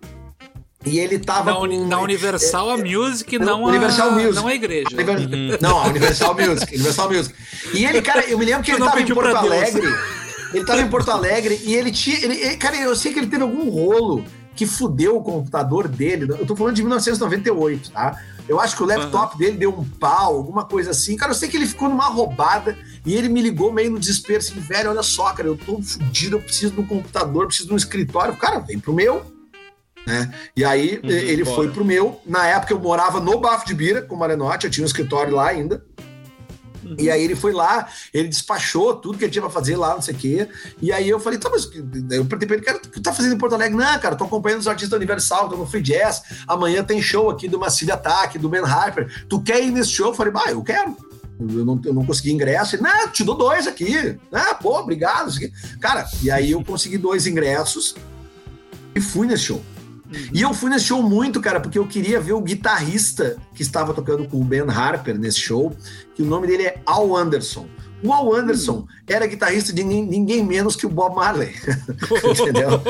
[0.86, 1.52] e ele tava.
[1.52, 4.36] Na, uni- com- na Universal a Music, não a, Universal Music.
[4.36, 4.88] não a igreja.
[4.94, 6.74] Univer- Não, a Universal Music.
[6.76, 7.36] Universal Music.
[7.74, 9.36] E ele, cara, eu me lembro que Tu ele não tava em Porto.
[9.36, 9.88] Alegre.
[10.54, 12.18] Ele tava em Porto Alegre e ele tinha.
[12.24, 14.24] Ele, ele- cara, eu sei que ele teve algum rolo
[14.56, 16.32] que fudeu o computador dele.
[16.32, 18.20] Eu tô falando de 1998, tá?
[18.48, 21.16] Eu acho que o laptop dele deu um pau, alguma coisa assim.
[21.18, 24.38] Cara, eu sei que ele ficou numa roubada e ele me ligou meio no desespero,
[24.40, 27.68] assim, velho, olha só, cara, eu tô fudido, eu preciso de um computador, eu preciso
[27.70, 28.36] de um escritório.
[28.38, 29.26] Cara, vem pro meu.
[30.06, 30.32] Né?
[30.56, 31.56] E aí Uhum, ele bora.
[31.56, 32.22] foi pro meu.
[32.26, 35.34] Na época eu morava no Bafo de Bira, com o Marenotti, eu tinha um escritório
[35.34, 35.84] lá ainda.
[36.98, 40.02] E aí ele foi lá, ele despachou tudo que ele tinha pra fazer lá, não
[40.02, 40.48] sei o quê.
[40.82, 43.36] E aí eu falei, tá, mas eu perguntei pra ele, cara, o que tá fazendo
[43.36, 43.78] em Porto Alegre?
[43.78, 46.24] Não, cara, tô acompanhando os artistas Universal, tô no Free Jazz.
[46.48, 49.26] Amanhã tem show aqui do Massive Attack, do Ben Harper.
[49.28, 50.08] Tu quer ir nesse show?
[50.08, 50.96] Eu falei, bah, eu quero.
[51.40, 52.76] Eu não, eu não consegui ingresso.
[52.76, 54.18] Ele, não, te dou dois aqui.
[54.32, 55.32] Ah, pô, obrigado.
[55.82, 57.96] Cara, e aí eu consegui dois ingressos
[58.94, 59.62] e fui nesse show.
[60.34, 63.94] E eu fui nesse show muito, cara, porque eu queria ver o guitarrista que estava
[63.94, 65.76] tocando com o Ben Harper nesse show,
[66.14, 67.68] que o nome dele é Al Anderson.
[68.04, 71.56] O Al Anderson era guitarrista de ninguém, menos que o Bob Marley.
[72.40, 72.82] Entendeu?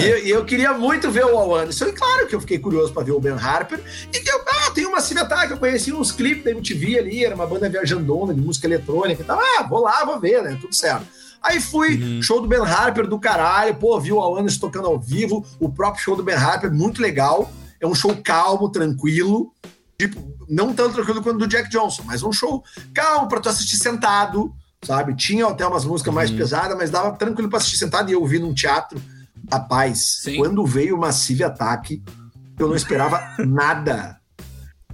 [0.00, 1.86] E eu, e eu queria muito ver o Al Anderson.
[1.86, 3.80] E claro que eu fiquei curioso para ver o Ben Harper.
[4.12, 7.24] E que eu, ah, tem uma cinetária que eu conheci uns clipes da MTV ali,
[7.24, 9.38] era uma banda viajandona de música eletrônica e tal.
[9.38, 10.58] Ah, vou lá, vou ver, né?
[10.60, 11.06] Tudo certo.
[11.42, 14.98] Aí fui, show do Ben Harper do caralho, pô, vi o Al Anderson tocando ao
[14.98, 17.50] vivo, o próprio show do Ben Harper, muito legal.
[17.80, 19.52] É um show calmo, tranquilo.
[19.98, 22.62] Tipo, não tão tranquilo quanto o do Jack Johnson, mas um show
[22.94, 25.14] calmo pra tu assistir sentado, sabe?
[25.14, 28.38] Tinha até umas músicas mais pesadas, mas dava tranquilo pra assistir sentado e eu vi
[28.38, 29.00] num teatro.
[29.50, 30.36] Rapaz, Sim.
[30.36, 32.02] quando veio o Massive Attack,
[32.58, 34.18] eu não esperava nada.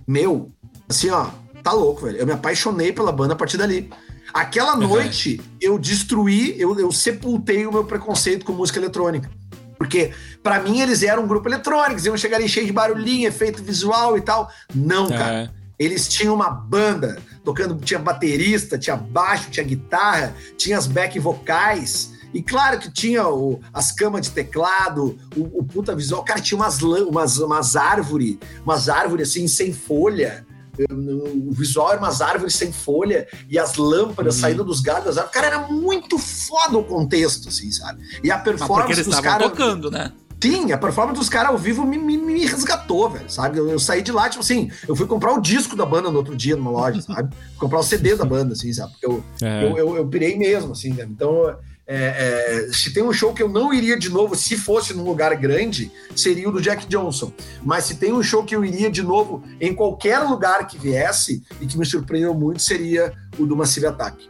[0.06, 0.50] Meu,
[0.88, 1.28] assim, ó,
[1.62, 2.18] tá louco, velho.
[2.18, 3.90] Eu me apaixonei pela banda a partir dali.
[4.32, 9.30] Aquela noite, eu destruí, eu, eu sepultei o meu preconceito com música eletrônica.
[9.78, 10.12] Porque,
[10.42, 13.62] pra mim, eles eram um grupo eletrônico, eles iam chegar ali cheio de barulhinho, efeito
[13.62, 14.50] visual e tal.
[14.74, 15.34] Não, cara.
[15.54, 15.58] É.
[15.78, 22.12] Eles tinham uma banda tocando, tinha baterista, tinha baixo, tinha guitarra, tinha as back vocais.
[22.34, 26.24] E claro que tinha o- as camas de teclado, o, o puta visual.
[26.24, 30.44] Cara, tinha umas, umas, umas árvores, umas árvores assim, sem folha.
[30.90, 34.40] O visual umas árvores sem folha e as lâmpadas Uhum.
[34.40, 35.34] saindo dos galhos das árvores.
[35.34, 38.02] Cara, era muito foda o contexto, assim, sabe?
[38.22, 39.48] E a performance dos caras.
[39.50, 40.12] tocando, né?
[40.40, 43.58] Sim, a performance dos caras ao vivo me, me, me resgatou, velho, sabe?
[43.58, 46.16] Eu, eu saí de lá, tipo assim, eu fui comprar o disco da banda no
[46.18, 47.34] outro dia numa loja, sabe?
[47.58, 48.92] Comprar o CD da banda, assim, sabe?
[48.92, 49.64] Porque eu, É.
[49.64, 51.04] eu, eu, eu pirei mesmo, assim, né?
[51.10, 51.56] Então,
[51.90, 55.04] é, é, se tem um show que eu não iria de novo, se fosse num
[55.04, 57.32] lugar grande, seria o do Jack Johnson.
[57.62, 61.42] Mas se tem um show que eu iria de novo em qualquer lugar que viesse
[61.58, 64.28] e que me surpreendeu muito, seria o do Massive Attack.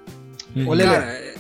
[0.56, 0.66] Hum.
[0.78, 1.34] Cara, é,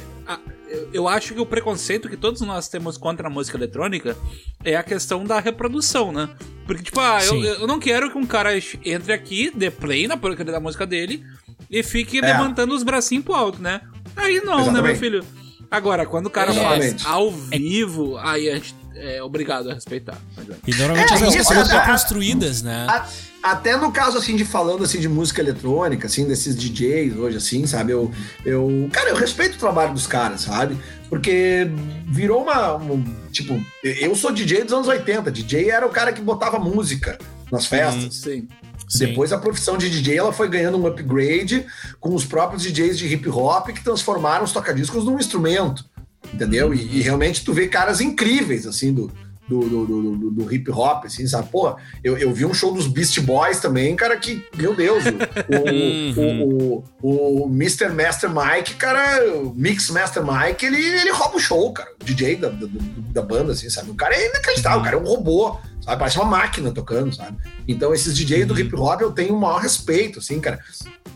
[0.92, 4.16] eu acho que o preconceito que todos nós temos contra a música eletrônica
[4.64, 6.28] é a questão da reprodução, né?
[6.66, 8.50] Porque, tipo, ah, eu, eu, não quero que um cara
[8.84, 11.24] entre aqui, dê play na porcaria da música dele
[11.70, 12.22] e fique é.
[12.22, 13.80] levantando os bracinhos pro alto, né?
[14.16, 14.72] Aí não, Exatamente.
[14.72, 15.24] né, meu filho?
[15.70, 20.18] Agora, quando o cara é, faz ao vivo, aí a gente é obrigado a respeitar.
[20.66, 22.86] E normalmente é, as músicas são é, construídas, né?
[22.88, 23.06] A,
[23.42, 27.66] até no caso, assim, de falando, assim, de música eletrônica, assim, desses DJs hoje, assim,
[27.66, 27.92] sabe?
[27.92, 28.10] Eu,
[28.44, 28.88] eu...
[28.92, 30.76] Cara, eu respeito o trabalho dos caras, sabe?
[31.08, 31.70] Porque
[32.06, 33.04] virou uma, uma...
[33.30, 35.30] Tipo, eu sou DJ dos anos 80.
[35.30, 37.18] DJ era o cara que botava música
[37.50, 38.04] nas festas.
[38.04, 38.48] Hum, sim.
[38.88, 39.06] Sim.
[39.06, 41.66] Depois a profissão de DJ ela foi ganhando um upgrade
[42.00, 45.84] com os próprios DJs de hip hop que transformaram os tocadiscos num instrumento,
[46.32, 46.72] entendeu?
[46.72, 49.12] E, e realmente tu vê caras incríveis assim do,
[49.48, 51.48] do, do, do, do, hip hop, assim, sabe?
[51.50, 51.74] Pô,
[52.04, 56.84] eu, eu vi um show dos Beast Boys também, cara, que, meu Deus, o, o,
[57.02, 57.88] o, o, Mr.
[57.88, 62.36] Master Mike, cara, o Mix Master Mike, ele, ele rouba o show, cara, o DJ
[62.36, 62.66] da, da,
[63.12, 63.90] da banda, assim, sabe?
[63.90, 65.58] O cara é inacreditável, o cara é um robô,
[65.88, 65.98] sabe?
[65.98, 67.38] Parece uma máquina tocando, sabe?
[67.66, 70.60] Então, esses DJs do hip hop eu tenho o maior respeito, assim, cara.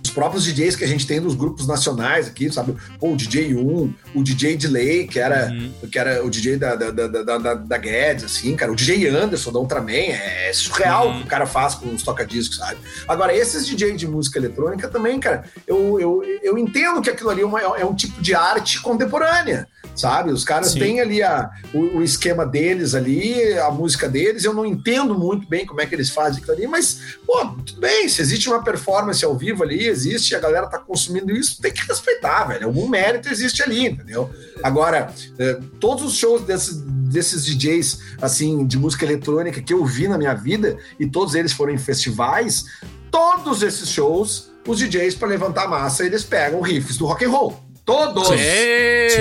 [0.03, 2.75] Os próprios DJs que a gente tem nos grupos nacionais aqui, sabe?
[2.99, 5.73] Pô, o DJ 1, o DJ Delay, que era, uhum.
[5.91, 8.73] que era o DJ da, da, da, da, da Guedes, assim, cara.
[8.73, 11.15] O DJ Anderson da Ultraman, é surreal uhum.
[11.15, 12.79] o que o cara faz com os toca-discos, sabe?
[13.07, 17.43] Agora, esses DJs de música eletrônica também, cara, eu, eu, eu entendo que aquilo ali
[17.43, 20.31] é, uma, é um tipo de arte contemporânea sabe?
[20.31, 20.79] Os caras Sim.
[20.79, 24.45] têm ali a, o, o, esquema deles ali, a música deles.
[24.45, 27.81] Eu não entendo muito bem como é que eles fazem aquilo ali, mas, pô, tudo
[27.81, 28.09] bem.
[28.09, 31.87] Se existe uma performance ao vivo ali, existe, a galera tá consumindo isso, tem que
[31.87, 32.67] respeitar, velho.
[32.67, 34.31] Algum mérito existe ali, entendeu?
[34.63, 40.09] Agora, eh, todos os shows desses, desses DJs, assim, de música eletrônica que eu vi
[40.09, 42.65] na minha vida, e todos eles foram em festivais,
[43.11, 47.72] todos esses shows, os DJs, para levantar massa, eles pegam riffs do rock and roll.
[47.85, 48.29] Todos!
[48.29, 48.37] Sim,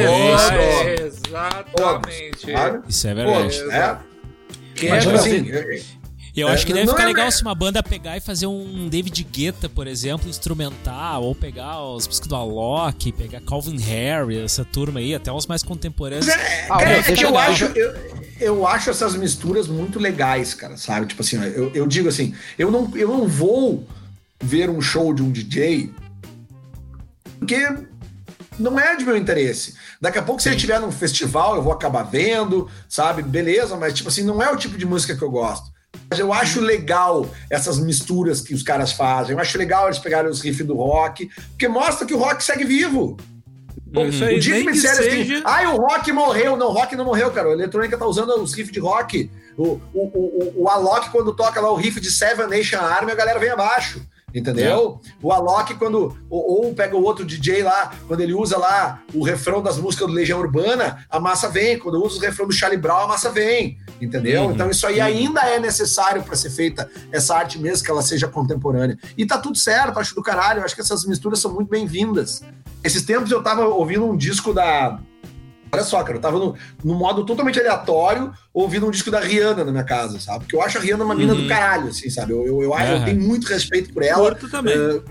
[0.06, 1.28] Todos!
[1.28, 2.54] Exatamente.
[2.54, 3.60] Todos, Isso é verdade.
[3.60, 3.98] Todos, né?
[4.76, 5.46] Que é, tipo assim,
[6.36, 9.24] eu acho que deve ficar é legal se uma banda pegar e fazer um David
[9.24, 15.00] Guetta, por exemplo, instrumental, ou pegar os músicos do Alok, pegar Calvin Harry, essa turma
[15.00, 16.28] aí, até os mais contemporâneos.
[16.30, 17.96] É, ah, é, é que eu acho, eu,
[18.40, 21.08] eu, acho essas misturas muito legais, cara, sabe?
[21.08, 23.86] Tipo assim, eu, eu digo assim, eu não, eu não vou
[24.42, 25.92] ver um show de um DJ
[27.42, 27.58] porque
[28.60, 29.76] não é de meu interesse.
[30.00, 33.22] Daqui a pouco, se ele estiver num festival, eu vou acabar vendo, sabe?
[33.22, 35.72] Beleza, mas tipo assim, não é o tipo de música que eu gosto.
[36.10, 39.34] Mas eu acho legal essas misturas que os caras fazem.
[39.34, 42.66] Eu acho legal eles pegarem os riffs do rock, porque mostra que o rock segue
[42.66, 43.18] vivo.
[43.94, 44.08] Uhum.
[44.08, 45.42] O dia que assim, seja...
[45.46, 46.56] ai, o rock morreu.
[46.56, 47.50] Não, o rock não morreu, cara.
[47.50, 49.30] A eletrônica tá usando os riffs de rock.
[49.58, 53.16] O, o, o, o Alok, quando toca lá o riff de Seven Nation Army, a
[53.16, 54.02] galera vem abaixo.
[54.34, 55.00] Entendeu?
[55.06, 55.12] É.
[55.22, 56.16] O Alok, quando.
[56.30, 60.08] Ou, ou, pega o outro DJ lá, quando ele usa lá o refrão das músicas
[60.08, 61.78] do Legião Urbana, a massa vem.
[61.78, 63.78] Quando usa o refrão do Charlie Brown, a massa vem.
[64.02, 64.44] Entendeu?
[64.44, 64.52] Uhum.
[64.52, 65.06] Então isso aí uhum.
[65.06, 68.98] ainda é necessário para ser feita essa arte mesmo, que ela seja contemporânea.
[69.18, 70.64] E tá tudo certo, acho do caralho.
[70.64, 72.42] Acho que essas misturas são muito bem-vindas.
[72.84, 75.00] Esses tempos eu tava ouvindo um disco da
[75.74, 79.64] Olha só, cara, eu tava no, no, modo totalmente aleatório, ouvindo um disco da Rihanna
[79.64, 80.40] na minha casa, sabe?
[80.40, 81.44] Porque eu acho a Rihanna uma mina uhum.
[81.44, 82.34] do caralho, assim, sabe?
[82.34, 82.80] Eu, eu, eu, uhum.
[82.80, 84.36] eu, tenho muito respeito por ela.
[84.36, 84.78] também.
[84.78, 85.02] Uh,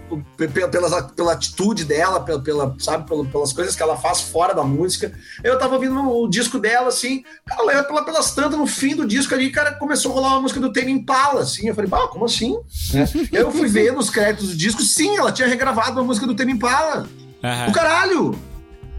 [0.71, 3.09] pela, pela atitude dela, pela, pela, sabe?
[3.09, 5.13] pelas coisas que ela faz fora da música.
[5.43, 9.35] Eu tava ouvindo o disco dela, assim, cara, pela, pelas tantas, no fim do disco
[9.35, 11.69] ali, cara, começou a rolar uma música do Tame Impala, assim.
[11.69, 12.59] Eu falei, ah, como assim?
[12.93, 13.09] Né?
[13.33, 16.53] eu fui ver nos créditos do disco, sim, ela tinha regravado uma música do Tame
[16.53, 17.09] Impala.
[17.43, 17.69] Uhum.
[17.71, 18.39] O caralho!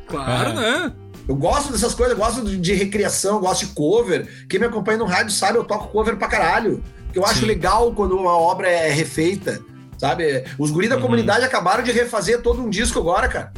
[0.07, 0.91] Claro, né?
[1.27, 4.27] Eu gosto dessas coisas, eu gosto de, de recriação, gosto de cover.
[4.49, 6.83] Quem me acompanha no rádio sabe, eu toco cover pra caralho.
[7.13, 7.45] Eu acho Sim.
[7.45, 9.61] legal quando uma obra é refeita,
[9.97, 10.43] sabe?
[10.57, 11.01] Os guris da uhum.
[11.01, 13.51] comunidade acabaram de refazer todo um disco agora, cara.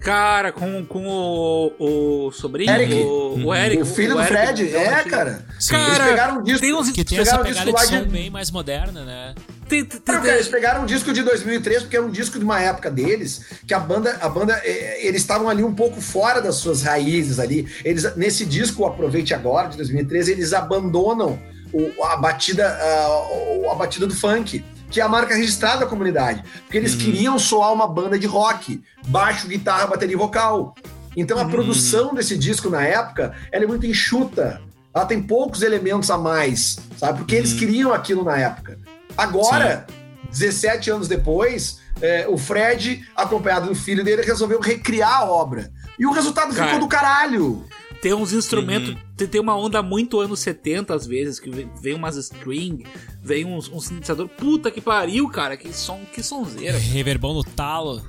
[0.00, 2.94] Cara, com, com o, o sobrinho, Eric.
[2.94, 3.82] O, o Eric.
[3.82, 5.44] O filho o do Eric, Fred, é, cara.
[5.58, 5.76] Sim.
[5.76, 6.60] Eles pegaram um disco.
[6.60, 9.34] Tem uns, que tem essa pegada um de som bem mais moderna, né?
[9.70, 12.60] Tem, tem, tem, eles pegaram um disco de 2003, porque era um disco de uma
[12.60, 16.56] época deles, que a banda, a banda é, eles estavam ali um pouco fora das
[16.56, 17.68] suas raízes ali.
[17.84, 21.38] Eles, nesse disco, Aproveite Agora, de 2013, eles abandonam
[21.72, 26.42] o, a, batida, a, a batida do funk que é a marca registrada da comunidade.
[26.64, 26.98] Porque eles uhum.
[26.98, 30.74] queriam soar uma banda de rock, baixo, guitarra, bateria e vocal.
[31.16, 31.50] Então a uhum.
[31.50, 34.60] produção desse disco na época ela é muito enxuta.
[34.92, 37.18] Ela tem poucos elementos a mais, sabe?
[37.18, 37.40] Porque uhum.
[37.40, 38.76] eles queriam aquilo na época.
[39.20, 40.46] Agora, Sim.
[40.46, 45.70] 17 anos depois, é, o Fred, acompanhado do filho dele, resolveu recriar a obra.
[45.98, 47.64] E o resultado Cara, ficou do caralho.
[48.00, 49.26] Tem uns instrumentos, uhum.
[49.26, 52.84] tem, uma onda muito anos 70 às vezes, que vem, umas string,
[53.22, 54.26] vem uns, um sintetizador.
[54.26, 56.78] Puta que pariu, cara, que som, que sonzeira.
[56.78, 58.02] Reverbão no talo.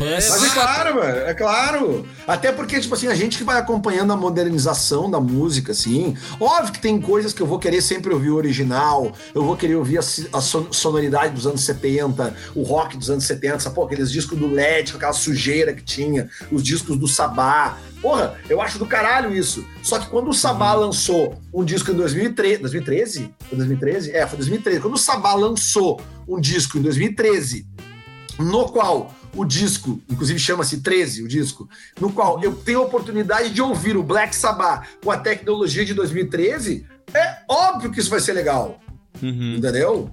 [0.00, 2.06] É, mas é claro, mano, é claro.
[2.28, 6.16] Até porque, tipo assim, a gente que vai acompanhando a modernização da música, assim.
[6.38, 9.74] Óbvio que tem coisas que eu vou querer sempre ouvir o original, eu vou querer
[9.74, 14.38] ouvir a, a sonoridade dos anos 70, o rock dos anos 70, pô, aqueles discos
[14.38, 17.76] do LED, com aquela sujeira que tinha, os discos do Sabá.
[18.00, 19.66] Porra, eu acho do caralho isso.
[19.82, 20.82] Só que quando o Sabá uhum.
[20.82, 22.58] lançou um disco em 2013.
[22.58, 23.34] 2013?
[23.48, 24.12] Foi 2013?
[24.12, 24.80] É, foi 2013.
[24.80, 27.66] Quando o Sabá lançou um disco em 2013,
[28.38, 31.68] no qual o disco, inclusive chama-se 13 o disco,
[32.00, 35.94] no qual eu tenho a oportunidade de ouvir o Black Sabbath com a tecnologia de
[35.94, 38.80] 2013, é óbvio que isso vai ser legal.
[39.22, 39.56] Uhum.
[39.56, 40.10] Entendeu?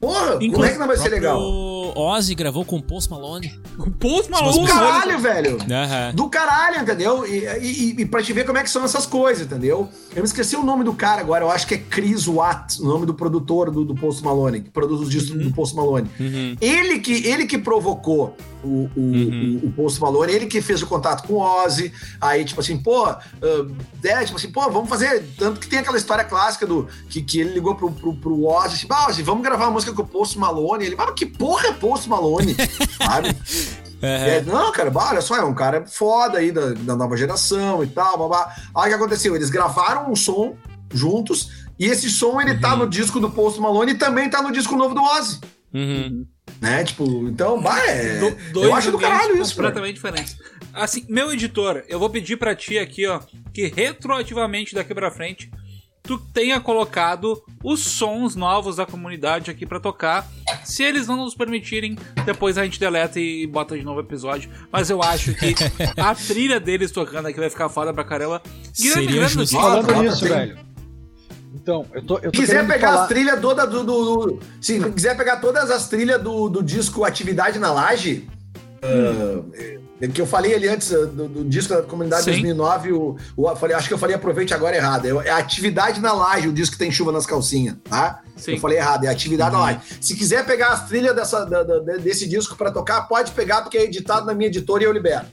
[0.00, 1.40] Porra, Inclusive, como é que não vai ser legal?
[1.40, 3.58] O Ozzy gravou com o Post Malone.
[3.78, 4.60] Com Post Malone?
[4.60, 5.52] Do caralho, velho.
[5.52, 6.14] Uhum.
[6.14, 7.26] Do caralho, entendeu?
[7.26, 9.88] E, e, e pra te ver como é que são essas coisas, entendeu?
[10.14, 12.84] Eu me esqueci o nome do cara agora, eu acho que é Chris Watt, o
[12.84, 15.48] nome do produtor do, do Post Malone, que produz os discos uhum.
[15.48, 16.10] do Post Malone.
[16.20, 16.56] Uhum.
[16.60, 18.36] Ele, que, ele que provocou
[18.66, 19.72] o, o, uhum.
[19.76, 23.10] o, o Malone, ele que fez o contato com o Ozzy, aí tipo assim, pô,
[23.10, 27.22] uh, é, tipo assim, pô, vamos fazer, tanto que tem aquela história clássica do, que,
[27.22, 30.02] que ele ligou pro, pro, pro Ozzy, assim, ah, Ozzy, vamos gravar uma música com
[30.02, 32.56] o Post Malone, ele, mas que porra é Post Malone,
[32.98, 33.28] sabe?
[33.28, 34.08] Uhum.
[34.08, 37.86] É, não, cara, olha só, é um cara foda aí da, da nova geração e
[37.86, 38.54] tal, babá.
[38.74, 39.34] Aí o que aconteceu?
[39.34, 40.54] Eles gravaram um som
[40.92, 42.78] juntos e esse som ele tá uhum.
[42.78, 45.40] tá no disco do Post Malone e também tá no disco novo do Ozzy.
[45.72, 46.26] Uhum.
[46.60, 46.84] Né?
[46.84, 47.88] Tipo, então, vai.
[47.88, 48.18] É...
[48.52, 49.54] Do, eu acho do caralho isso.
[49.54, 50.36] Completamente diferente.
[50.72, 53.20] Assim, meu editor, eu vou pedir para ti aqui, ó,
[53.52, 55.50] que retroativamente daqui para frente
[56.06, 60.26] tu tenha colocado os sons novos da comunidade aqui para tocar.
[60.64, 64.48] Se eles não nos permitirem, depois a gente deleta e bota de novo o episódio.
[64.70, 65.54] Mas eu acho que
[66.00, 68.40] a trilha deles tocando aqui vai ficar foda pra caramba.
[68.72, 70.58] Seria grande, Falando nisso, velho.
[71.66, 72.14] Então, eu tô.
[72.18, 73.02] Eu tô quiser pegar falar...
[73.02, 77.04] as trilhas todas do, do, do, Se quiser pegar todas as trilhas do, do disco
[77.04, 78.28] Atividade na Laje.
[78.84, 79.40] Hum.
[79.40, 82.30] Uh, que eu falei ali antes do, do disco da comunidade Sim.
[82.32, 85.06] 2009, o, o, falei, acho que eu falei aproveite agora errado.
[85.22, 88.20] É, atividade na laje, o disco que tem chuva nas calcinhas, tá?
[88.36, 88.52] Sim.
[88.52, 89.60] Eu falei errado, é atividade uhum.
[89.60, 89.80] na laje.
[90.00, 93.78] Se quiser pegar as trilhas dessa, da, da, desse disco para tocar, pode pegar, porque
[93.78, 95.26] é editado na minha editora e eu libero.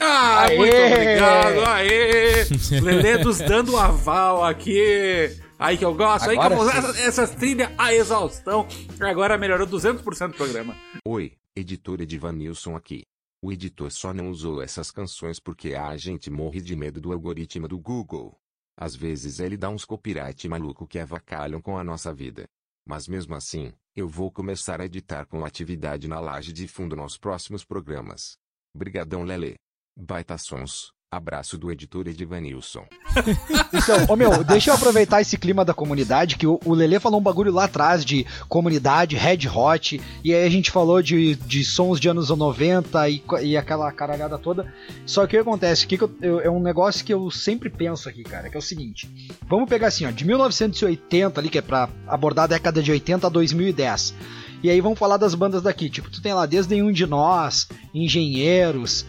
[0.00, 0.56] Ah, aê!
[0.56, 2.46] muito obrigado, aê!
[2.80, 5.44] Lelê dos dando um aval aqui.
[5.58, 8.66] Aí que eu gosto, Agora aí que eu essa, essas trilhas a exaustão.
[9.00, 10.76] Agora melhorou 200% do programa.
[11.06, 13.04] Oi, editor Edivanilson aqui.
[13.42, 17.66] O editor só não usou essas canções porque a gente morre de medo do algoritmo
[17.66, 18.38] do Google.
[18.76, 22.44] Às vezes ele dá uns copyright maluco que avacalham com a nossa vida.
[22.86, 27.16] Mas mesmo assim, eu vou começar a editar com atividade na laje de fundo nos
[27.16, 28.36] próximos programas.
[28.74, 29.54] Brigadão Lele.
[29.96, 30.95] Baita sons.
[31.10, 32.84] Abraço do editor Edvanilson.
[33.72, 37.22] então, ô meu, deixa eu aproveitar esse clima da comunidade, que o, Lele falou um
[37.22, 42.00] bagulho lá atrás de comunidade, red hot, e aí a gente falou de, de sons
[42.00, 44.72] de anos 90 e, e aquela caralhada toda.
[45.06, 45.86] Só que o que acontece?
[45.86, 48.62] Que, que eu, é um negócio que eu sempre penso aqui, cara, que é o
[48.62, 49.08] seguinte:
[49.48, 53.28] vamos pegar assim, ó, de 1980 ali, que é pra abordar a década de 80
[53.28, 54.12] a 2010.
[54.60, 55.88] E aí vamos falar das bandas daqui.
[55.88, 59.06] Tipo, tu tem lá desde nenhum de nós, engenheiros,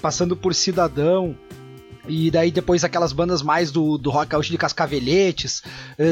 [0.00, 1.36] passando por cidadão.
[2.08, 5.62] E daí depois aquelas bandas mais do, do rock out de Cascaveletes,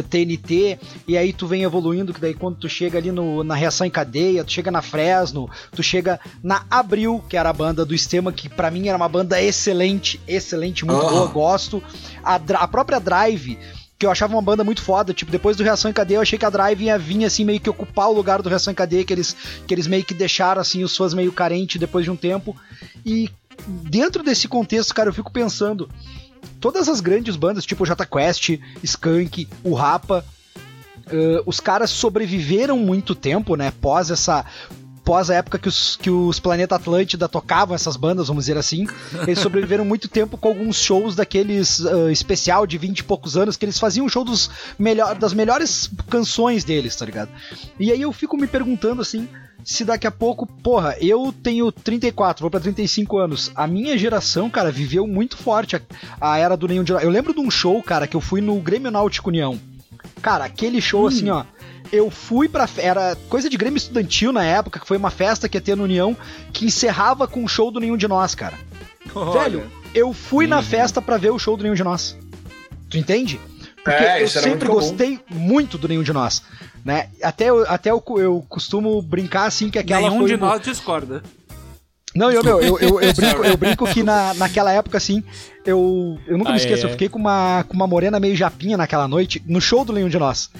[0.08, 0.78] TNT, eh,
[1.08, 3.90] e aí tu vem evoluindo, que daí quando tu chega ali no, na Reação em
[3.90, 8.32] Cadeia, tu chega na Fresno, tu chega na Abril, que era a banda do Estema,
[8.32, 11.82] que para mim era uma banda excelente, excelente, muito boa, gosto.
[12.22, 13.58] A, a própria Drive,
[14.00, 15.12] que eu achava uma banda muito foda.
[15.12, 17.60] Tipo, depois do Reação em Cadeia, eu achei que a Drive ia vir, assim, meio
[17.60, 19.36] que ocupar o lugar do Reação em Cadeia, que eles,
[19.66, 22.56] que eles meio que deixaram, assim, os fãs meio carentes depois de um tempo.
[23.04, 23.28] E
[23.66, 25.86] dentro desse contexto, cara, eu fico pensando.
[26.58, 30.24] Todas as grandes bandas, tipo Jota Quest, Skank, o Rapa,
[31.06, 33.72] Uh, os caras sobreviveram muito tempo, né?
[33.80, 34.44] Pós essa
[35.02, 38.86] após a época que os, que os Planeta Atlântida tocavam essas bandas, vamos dizer assim,
[39.26, 43.56] eles sobreviveram muito tempo com alguns shows daqueles uh, especial de 20 e poucos anos,
[43.56, 47.30] que eles faziam um show dos melhor, das melhores canções deles, tá ligado?
[47.78, 49.28] E aí eu fico me perguntando assim,
[49.64, 53.50] se daqui a pouco, porra, eu tenho 34, vou para 35 anos.
[53.54, 55.80] A minha geração, cara, viveu muito forte a,
[56.20, 58.60] a era do Nenhum de Eu lembro de um show, cara, que eu fui no
[58.60, 59.58] Grêmio Náutico União.
[60.22, 61.08] Cara, aquele show hum.
[61.08, 61.44] assim, ó
[61.92, 62.68] eu fui pra.
[62.76, 65.84] Era coisa de Grêmio Estudantil na época, que foi uma festa que ia ter no
[65.84, 66.16] União,
[66.52, 68.58] que encerrava com o show do Nenhum de Nós, cara.
[69.14, 69.40] Olha.
[69.40, 70.62] Velho, eu fui na uhum.
[70.62, 72.16] festa para ver o show do Nenhum de Nós.
[72.88, 73.40] Tu entende?
[73.82, 76.42] Porque é, eu sempre muito gostei muito do Nenhum de Nós.
[76.84, 77.08] Né?
[77.22, 81.22] Até, até eu, eu costumo brincar assim que aquela Nenhum foi de nós discorda.
[82.14, 85.22] Não, eu, meu, eu, eu, eu, brinco, eu brinco que na, naquela época, assim,
[85.64, 86.88] eu, eu nunca ah, me esqueço, é.
[86.88, 90.08] eu fiquei com uma, com uma morena meio japinha naquela noite, no show do Nenhum
[90.08, 90.50] de Nós.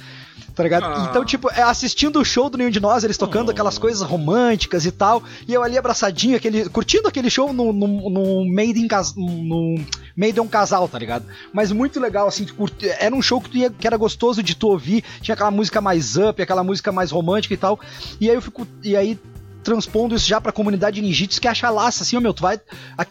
[0.54, 0.84] Tá ligado?
[0.84, 1.06] Ah.
[1.08, 3.50] Então, tipo, é, assistindo o show do Nenhum de Nós, eles tocando oh.
[3.50, 8.10] aquelas coisas românticas e tal, e eu ali abraçadinho, aquele, curtindo aquele show no, no,
[8.10, 9.76] no Made in Cas, no
[10.16, 11.24] Made in Casal, tá ligado?
[11.52, 14.68] Mas muito legal, assim, curti, era um show que, ia, que era gostoso de tu
[14.68, 17.80] ouvir, tinha aquela música mais up, aquela música mais romântica e tal,
[18.20, 19.18] e aí eu fico, e aí
[19.62, 22.60] transpondo isso já pra comunidade ninjitsu que acha laça, assim, ó, meu, tu vai.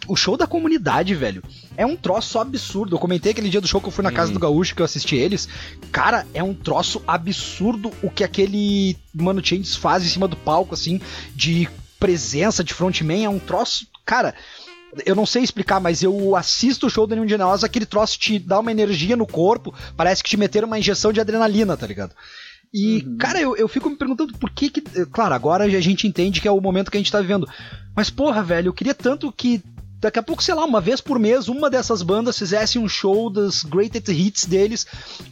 [0.06, 1.42] O show da comunidade, velho,
[1.76, 2.96] é um troço absurdo.
[2.96, 4.86] Eu comentei aquele dia do show que eu fui na casa do Gaúcho que eu
[4.86, 5.48] assisti eles.
[5.92, 10.74] Cara, é um troço absurdo o que aquele Mano Changes faz em cima do palco,
[10.74, 11.00] assim,
[11.34, 13.24] de presença de frontman.
[13.24, 13.86] É um troço.
[14.04, 14.34] Cara,
[15.06, 18.18] eu não sei explicar, mas eu assisto o show do Nenhum de Nós, aquele troço
[18.18, 21.86] te dá uma energia no corpo, parece que te meteram uma injeção de adrenalina, tá
[21.86, 22.14] ligado?
[22.72, 23.16] E, uhum.
[23.16, 24.80] cara, eu, eu fico me perguntando por que que.
[25.06, 27.48] Claro, agora a gente entende que é o momento que a gente tá vivendo.
[27.96, 29.60] Mas, porra, velho, eu queria tanto que
[30.00, 33.28] daqui a pouco, sei lá, uma vez por mês, uma dessas bandas fizesse um show
[33.28, 34.86] das greatest hits deles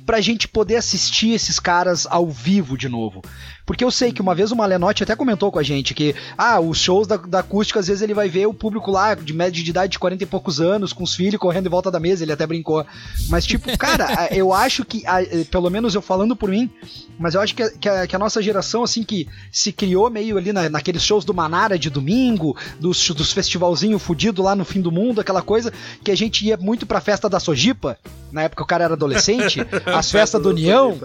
[0.04, 3.22] pra gente poder assistir esses caras ao vivo de novo.
[3.68, 6.58] Porque eu sei que uma vez o Malenotti até comentou com a gente que, ah,
[6.58, 9.62] os shows da, da acústica, às vezes ele vai ver o público lá de média
[9.62, 12.24] de idade de 40 e poucos anos, com os filhos correndo em volta da mesa,
[12.24, 12.86] ele até brincou.
[13.28, 15.02] Mas, tipo, cara, eu acho que,
[15.50, 16.70] pelo menos eu falando por mim,
[17.18, 20.38] mas eu acho que, que, a, que a nossa geração, assim, que se criou meio
[20.38, 24.80] ali na, naqueles shows do Manara de domingo, dos, dos festivalzinho fudido lá no fim
[24.80, 25.70] do mundo, aquela coisa
[26.02, 27.98] que a gente ia muito pra festa da Sojipa,
[28.32, 30.98] na época o cara era adolescente, as festas do União,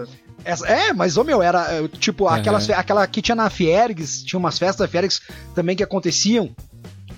[0.44, 2.74] é, mas, ô meu, era é, tipo, aquelas, uhum.
[2.74, 5.20] aquela que tinha na Fiergs, tinha umas festas da Fiergs
[5.54, 6.54] também que aconteciam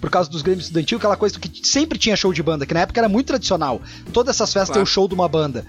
[0.06, 2.78] por causa dos Grêmios Estudantil, aquela coisa que sempre tinha show de banda, que na
[2.78, 3.82] época era muito tradicional.
[4.12, 4.74] Todas essas festas claro.
[4.74, 5.66] tem o show de uma banda.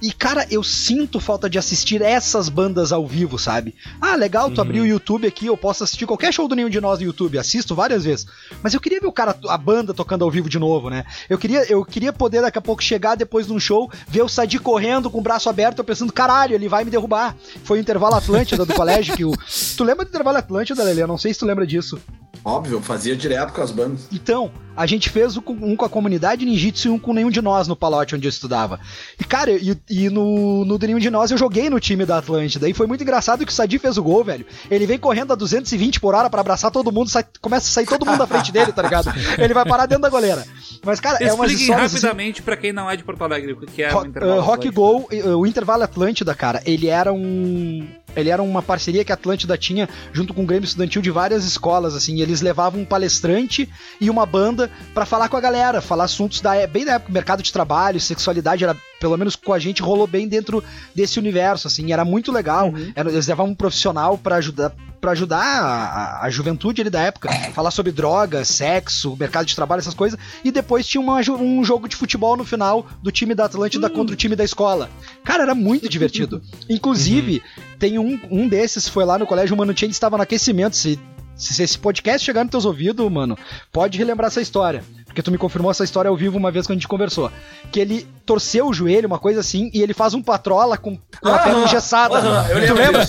[0.00, 3.74] E, cara, eu sinto falta de assistir essas bandas ao vivo, sabe?
[4.00, 4.62] Ah, legal, tu uhum.
[4.62, 7.36] abrir o YouTube aqui, eu posso assistir qualquer show do nenhum de nós no YouTube,
[7.36, 8.28] assisto várias vezes.
[8.62, 11.04] Mas eu queria ver o cara, a banda tocando ao vivo de novo, né?
[11.28, 14.28] Eu queria, eu queria poder daqui a pouco chegar depois de um show, ver o
[14.28, 17.36] Sadi correndo com o braço aberto, eu pensando, caralho, ele vai me derrubar.
[17.64, 19.32] Foi o intervalo Atlântida do colégio que o.
[19.76, 21.00] Tu lembra do intervalo Atlântida, Lele?
[21.00, 22.00] Eu não sei se tu lembra disso.
[22.44, 24.08] Óbvio, eu fazia direto com as bandas.
[24.12, 27.68] Então, a gente fez um com a comunidade ninjitsu e um com nenhum de nós
[27.68, 28.80] no Palote onde eu estudava.
[29.18, 32.68] E, cara, e, e no, no nenhum de nós eu joguei no time da Atlântida.
[32.68, 34.46] E foi muito engraçado que o Sadi fez o gol, velho.
[34.70, 37.86] Ele vem correndo a 220 por hora para abraçar todo mundo, sai, começa a sair
[37.86, 39.12] todo mundo da frente dele, tá ligado?
[39.38, 40.46] Ele vai parar dentro da goleira.
[40.82, 41.84] Mas, cara, Expliquem é histórias.
[41.84, 42.44] Assim rapidamente assim...
[42.44, 44.40] pra quem não é de Porto Alegre, o que é o intervalo.
[44.40, 47.86] Uh, Rock Go, o intervalo Atlântida, cara, ele era um
[48.16, 51.44] ele era uma parceria que a Atlântida tinha junto com o Grêmio Estudantil de várias
[51.44, 53.68] escolas, assim, eles levavam um palestrante
[54.00, 57.42] e uma banda para falar com a galera, falar assuntos da, bem da época, mercado
[57.42, 60.62] de trabalho, sexualidade, era, pelo menos com a gente, rolou bem dentro
[60.94, 62.92] desse universo, assim, era muito legal, uhum.
[62.94, 67.30] era, eles levavam um profissional para ajudar para ajudar a, a, juventude ali da época,
[67.54, 71.88] falar sobre drogas, sexo, mercado de trabalho, essas coisas, e depois tinha uma, um jogo
[71.88, 73.94] de futebol no final do time da Atlântida uhum.
[73.94, 74.90] contra o time da escola.
[75.24, 76.42] Cara, era muito divertido.
[76.68, 77.78] Inclusive, uhum.
[77.78, 81.00] tem um, um desses, foi lá no colégio, o Mano Chen estava no aquecimento, se
[81.40, 83.36] se esse podcast chegar nos teus ouvidos, mano,
[83.72, 84.84] pode relembrar essa história.
[85.06, 87.32] Porque tu me confirmou essa história ao vivo uma vez que a gente conversou.
[87.72, 91.28] Que ele torceu o joelho, uma coisa assim, e ele faz um patrola com, com
[91.28, 92.18] a perna engessada.
[92.18, 93.04] Ah, tu lembra?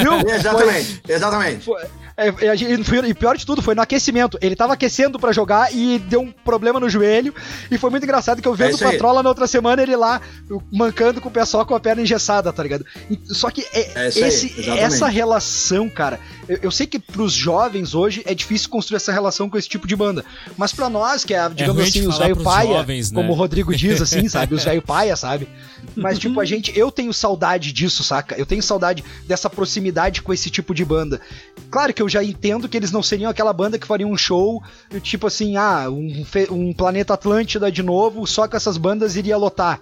[0.00, 0.30] Viu?
[0.34, 1.64] Exatamente, foi, exatamente.
[1.64, 1.82] Foi,
[2.16, 2.28] é,
[3.08, 4.38] e pior de tudo, foi no aquecimento.
[4.40, 7.34] Ele tava aquecendo para jogar e deu um problema no joelho.
[7.70, 10.20] E foi muito engraçado que eu vendo é o Patrola na outra semana, ele lá
[10.70, 12.84] mancando com o pé só com a perna engessada, tá ligado?
[13.26, 18.22] Só que é, é esse, essa relação, cara, eu, eu, sei que pros jovens hoje
[18.26, 20.24] é difícil construir essa relação com esse tipo de banda.
[20.56, 23.20] Mas para nós, que é, digamos é assim, os velho paia, jovens, né?
[23.20, 24.54] como o Rodrigo diz, assim, sabe?
[24.54, 25.48] Os velho paia, sabe?
[25.96, 28.34] Mas, tipo, a gente, eu tenho saudade disso, saca?
[28.36, 31.20] Eu tenho saudade dessa proximidade com esse tipo de banda.
[31.72, 34.62] Claro que eu já entendo que eles não seriam aquela banda que faria um show,
[35.00, 39.80] tipo assim, ah, um, um planeta Atlântida de novo, só que essas bandas iria lotar.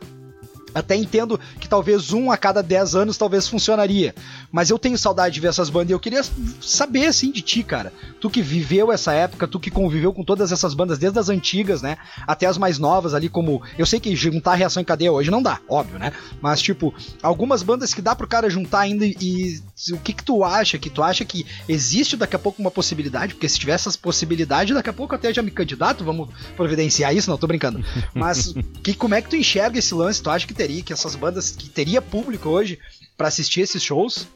[0.73, 4.15] Até entendo que talvez um a cada 10 anos talvez funcionaria.
[4.53, 6.23] Mas eu tenho saudade de ver essas bandas e eu queria
[6.61, 7.93] saber, assim, de ti, cara.
[8.21, 11.83] Tu que viveu essa época, tu que conviveu com todas essas bandas, desde as antigas,
[11.83, 11.97] né?
[12.27, 13.63] Até as mais novas ali, como.
[13.79, 16.13] Eu sei que juntar reação em cadeia hoje não dá, óbvio, né?
[16.41, 16.93] Mas, tipo,
[17.23, 19.61] algumas bandas que dá pro cara juntar ainda e.
[19.93, 20.79] O que que tu acha?
[20.79, 23.35] Que tu acha que existe daqui a pouco uma possibilidade?
[23.35, 27.31] Porque se tiver essas possibilidades, daqui a pouco até já me candidato, vamos providenciar isso,
[27.31, 27.85] não tô brincando.
[28.15, 30.23] Mas que, como é que tu enxerga esse lance?
[30.23, 32.79] Tu acha que teria, que essas bandas, que teria público hoje
[33.17, 34.27] para assistir esses shows?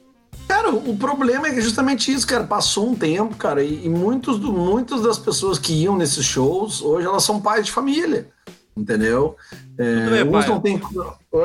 [0.47, 2.45] Cara, o problema é justamente isso, cara.
[2.45, 6.83] Passou um tempo, cara, e, e muitos, do, muitas das pessoas que iam nesses shows,
[6.83, 8.29] hoje elas são pais de família,
[8.77, 9.37] entendeu?
[9.79, 10.81] É, é uns não tem,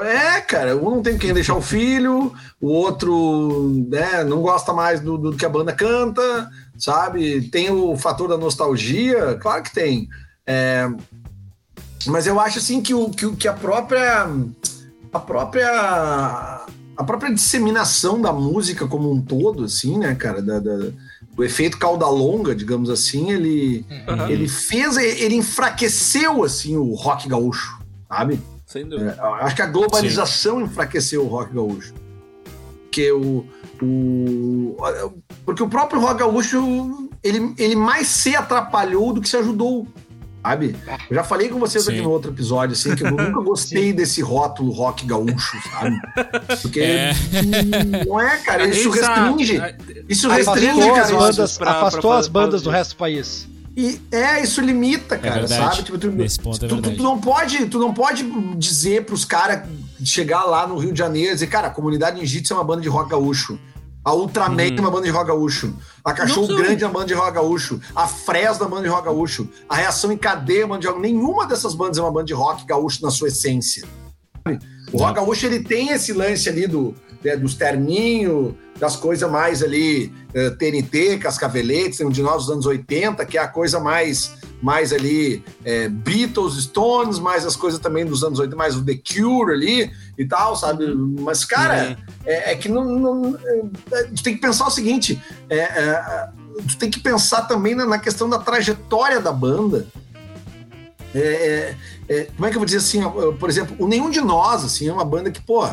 [0.03, 4.99] é, cara, um não tem quem deixar o filho, o outro né, não gosta mais
[4.99, 7.49] do, do que a banda canta, sabe?
[7.49, 10.07] Tem o fator da nostalgia, claro que tem.
[10.45, 10.87] É,
[12.05, 14.27] mas eu acho assim que, o, que, que a própria
[15.11, 16.65] a própria
[16.99, 20.91] a própria disseminação da música como um todo, assim, né, cara, da, da
[21.37, 24.27] o efeito cauda longa, digamos assim, ele, uhum.
[24.27, 27.79] ele fez, ele enfraqueceu, assim, o rock gaúcho,
[28.09, 28.41] sabe?
[28.65, 29.17] Sem dúvida.
[29.17, 30.63] É, acho que a globalização Sim.
[30.65, 31.93] enfraqueceu o rock gaúcho.
[32.83, 33.45] Porque o,
[33.81, 34.75] o,
[35.45, 39.87] porque o próprio rock gaúcho, ele, ele mais se atrapalhou do que se ajudou
[40.41, 40.75] sabe?
[41.09, 41.91] Eu já falei com vocês Sim.
[41.91, 45.99] aqui no outro episódio, assim, que eu nunca gostei desse rótulo rock gaúcho, sabe?
[46.61, 47.13] Porque é.
[48.07, 49.61] não é, cara, isso restringe.
[50.07, 51.01] Isso restringe, cara.
[51.01, 53.47] As bandas, pra, afastou pra as bandas do resto do país.
[53.75, 55.83] E é, isso limita, é cara, é sabe?
[55.83, 58.23] Tipo, tu, Nesse ponto é tu, tu, tu, não pode, tu não pode
[58.57, 59.69] dizer pros caras
[60.03, 62.81] chegar lá no Rio de Janeiro e dizer, cara, a comunidade Ninjitsu é uma banda
[62.81, 63.59] de rock gaúcho.
[64.03, 64.75] A Ultraman hum.
[64.77, 65.73] é uma banda de rock gaúcho.
[66.03, 67.81] A Cachorro Grande é uma banda de rock gaúcho.
[67.95, 69.49] A Fresno é uma banda de rock gaúcho.
[69.67, 71.01] A Reação em Cadeia é uma banda de rock.
[71.01, 73.85] Nenhuma dessas bandas é uma banda de rock gaúcho na sua essência.
[74.91, 79.61] O rock gaúcho ele tem esse lance ali do, né, dos terninhos, das coisas mais
[79.61, 83.47] ali, uh, eh, TNT, Cascaveletes, tem um de nós dos anos 80, que é a
[83.47, 84.31] coisa mais,
[84.61, 88.95] mais ali, é, Beatles, Stones, mais as coisas também dos anos 80, mais o The
[88.95, 90.85] Cure ali e tal, sabe?
[90.85, 91.15] Uhum.
[91.19, 93.39] Mas, cara, é, é, que não, não
[93.91, 96.29] é, tu tem que pensar o seguinte, é, é,
[96.67, 99.87] tu tem que pensar também na, na questão da trajetória da banda,
[101.15, 101.75] é,
[102.35, 103.01] como é que eu vou dizer assim,
[103.39, 105.65] por exemplo, o Nenhum de Nós, assim, é uma banda que, pô,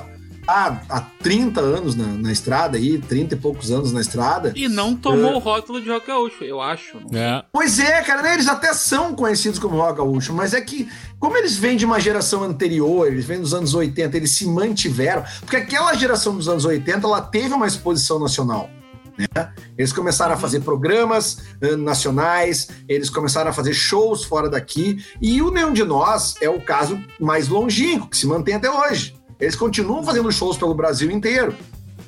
[0.47, 4.53] há, há 30 anos na, na, estrada aí, 30 e poucos anos na estrada.
[4.55, 5.35] E não tomou é...
[5.35, 6.99] o rótulo de rock gaúcho, eu acho.
[7.13, 7.45] É.
[7.53, 8.35] Pois é, cara, né?
[8.35, 10.89] eles até são conhecidos como rock gaúcho, mas é que,
[11.19, 15.25] como eles vêm de uma geração anterior, eles vêm dos anos 80, eles se mantiveram,
[15.41, 18.71] porque aquela geração dos anos 80, ela teve uma exposição nacional.
[19.19, 19.53] Né?
[19.77, 25.41] Eles começaram a fazer programas uh, nacionais, eles começaram a fazer shows fora daqui, e
[25.41, 29.16] o Nenhum de Nós é o caso mais longínquo, que se mantém até hoje.
[29.39, 31.55] Eles continuam fazendo shows pelo Brasil inteiro.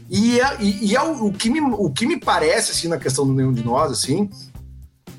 [0.08, 2.96] E, é, e, e é o, o, que me, o que me parece, assim, na
[2.96, 4.30] questão do Nenhum de Nós, assim,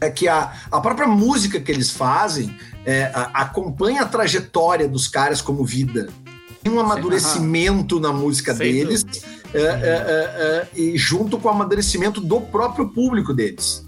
[0.01, 2.55] é que a, a própria música que eles fazem
[2.85, 6.09] é, a, acompanha a trajetória dos caras como vida.
[6.63, 9.05] Tem um amadurecimento na música deles,
[9.53, 13.85] é, é, é, é, e junto com o amadurecimento do próprio público deles.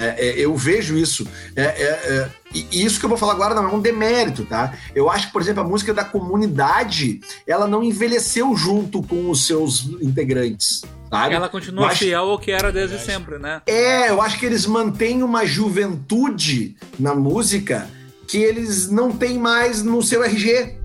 [0.00, 1.28] É, é, eu vejo isso.
[1.54, 4.74] É, é, é, e isso que eu vou falar agora não é um demérito, tá?
[4.94, 9.46] Eu acho que, por exemplo, a música da comunidade, ela não envelheceu junto com os
[9.46, 10.82] seus integrantes.
[11.10, 11.34] Sabe?
[11.34, 11.98] Ela continua acho...
[11.98, 13.60] fiel ao que era desde sempre, né?
[13.66, 17.86] É, eu acho que eles mantêm uma juventude na música
[18.26, 20.78] que eles não têm mais no seu RG.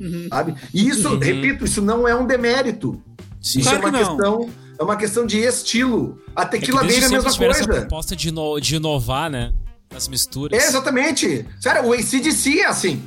[0.00, 0.28] Uhum.
[0.30, 0.54] Sabe?
[0.72, 1.18] E isso, uhum.
[1.18, 3.02] repito, isso não é um demérito.
[3.42, 3.60] Sim.
[3.60, 4.50] Isso claro é uma questão
[4.80, 6.18] é uma questão de estilo.
[6.34, 7.60] A tequila é dele é a mesma coisa.
[7.60, 9.52] Essa proposta de, no, de inovar, né?
[9.94, 10.58] As misturas.
[10.58, 11.46] É, exatamente.
[11.60, 13.02] Sério, o ACDC é assim.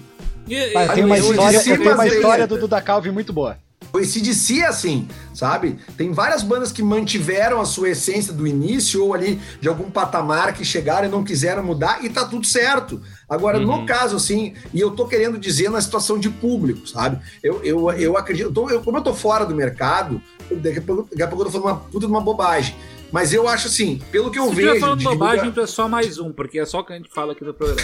[0.76, 3.58] Ah, tem uma história, tem uma história do Duda Calvi muito boa.
[3.92, 5.78] O ACDC é assim, sabe?
[5.98, 10.54] Tem várias bandas que mantiveram a sua essência do início ou ali de algum patamar
[10.54, 13.02] que chegaram e não quiseram mudar e tá tudo certo.
[13.28, 13.66] Agora, uhum.
[13.66, 17.20] no caso, assim, e eu tô querendo dizer na situação de público, sabe?
[17.42, 20.22] Eu, eu, eu acredito, eu tô, eu, como eu tô fora do mercado,
[20.52, 22.76] daqui a pouco, daqui a pouco eu tô falando uma puta de uma bobagem.
[23.14, 24.74] Mas eu acho assim, pelo que eu Se vejo.
[24.74, 25.62] Se falando bobagem, divulga...
[25.62, 27.80] é só mais um, porque é só o que a gente fala aqui no programa.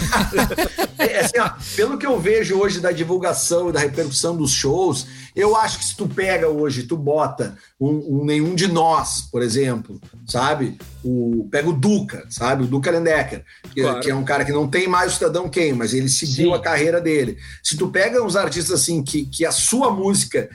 [0.98, 5.06] é, assim, ó, pelo que eu vejo hoje da divulgação e da repercussão dos shows,
[5.36, 9.40] eu acho que se tu pega hoje, tu bota um, um nenhum de nós, por
[9.40, 10.76] exemplo, sabe?
[11.04, 12.64] O, pega o Duca, sabe?
[12.64, 14.00] O Duca Lendecker, que, claro.
[14.00, 16.54] que é um cara que não tem mais o cidadão quem, mas ele seguiu Sim.
[16.56, 17.38] a carreira dele.
[17.62, 20.50] Se tu pega uns artistas assim que, que a sua música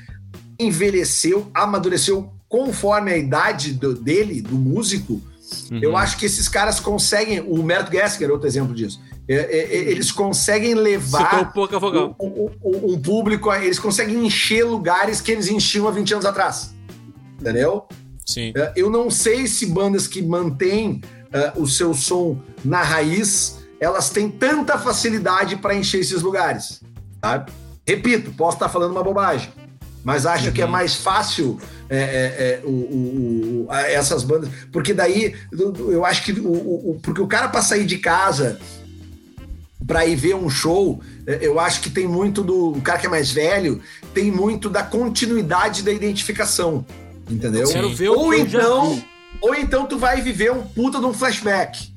[0.59, 5.21] envelheceu, amadureceu conforme a idade do, dele, do músico,
[5.71, 5.79] uhum.
[5.81, 7.39] eu acho que esses caras conseguem.
[7.41, 9.01] O Mert Gessler é outro exemplo disso.
[9.27, 15.31] É, é, é eles conseguem levar um, um, um, público, eles conseguem encher lugares que
[15.31, 16.75] eles enchiam há 20 anos atrás.
[17.39, 17.85] Entendeu?
[18.25, 18.53] Sim.
[18.55, 21.01] É, eu não sei se bandas que mantêm
[21.55, 26.81] uh, o seu som na raiz, elas têm tanta facilidade para encher esses lugares.
[27.19, 27.51] Sabe?
[27.87, 29.49] Repito, posso estar falando uma bobagem
[30.05, 30.53] mas acho uhum.
[30.53, 30.71] que é uhum.
[30.71, 36.31] mais fácil é, é, é, o, o, o, essas bandas, porque daí eu acho que
[36.31, 38.59] o, porque o cara para sair de casa
[39.85, 43.07] para ir ver um show, é, eu acho que tem muito do o cara que
[43.07, 43.81] é mais velho,
[44.13, 46.85] tem muito da continuidade da identificação,
[47.29, 47.67] entendeu?
[48.15, 49.03] ou então,
[49.41, 51.91] ou então tu vai viver um puta de um flashback,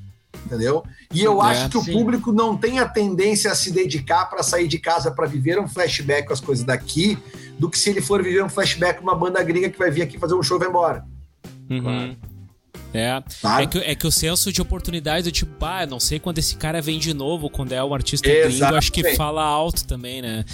[0.46, 0.82] entendeu?
[1.12, 1.90] E eu é, acho que sim.
[1.90, 5.58] o público não tem a tendência a se dedicar para sair de casa para viver
[5.58, 7.18] um flashback com as coisas daqui,
[7.58, 10.02] do que se ele for viver um flashback com uma banda gringa que vai vir
[10.02, 11.04] aqui fazer um show e vai embora.
[11.70, 12.16] Uhum.
[12.92, 13.22] É.
[13.60, 16.56] É que, é que o senso de oportunidade do tipo, ah, não sei quando esse
[16.56, 18.58] cara vem de novo, quando é um artista Exatamente.
[18.58, 20.44] gringo, acho que fala alto também, né?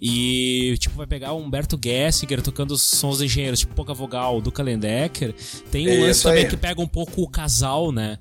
[0.00, 4.40] E, tipo, vai pegar o Humberto Gessinger tocando os sons de engenheiros, tipo Pouca Vogal,
[4.40, 5.34] do Kalendecker.
[5.70, 8.18] Tem um lance também que pega um pouco o casal, né?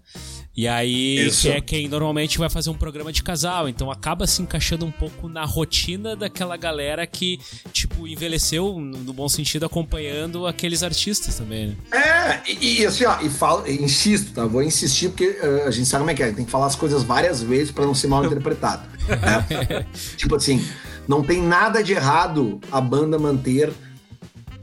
[0.55, 1.41] E aí, Isso.
[1.41, 3.67] que é quem normalmente vai fazer um programa de casal.
[3.67, 7.39] Então acaba se encaixando um pouco na rotina daquela galera que,
[7.71, 11.75] tipo, envelheceu, no bom sentido, acompanhando aqueles artistas também, né?
[11.91, 14.45] É, e, e assim, ó, e falo, insisto, tá?
[14.45, 16.31] Vou insistir porque uh, a gente sabe como é que é.
[16.31, 18.87] Tem que falar as coisas várias vezes para não ser mal interpretado.
[19.09, 19.85] né?
[20.15, 20.63] tipo assim,
[21.07, 23.73] não tem nada de errado a banda manter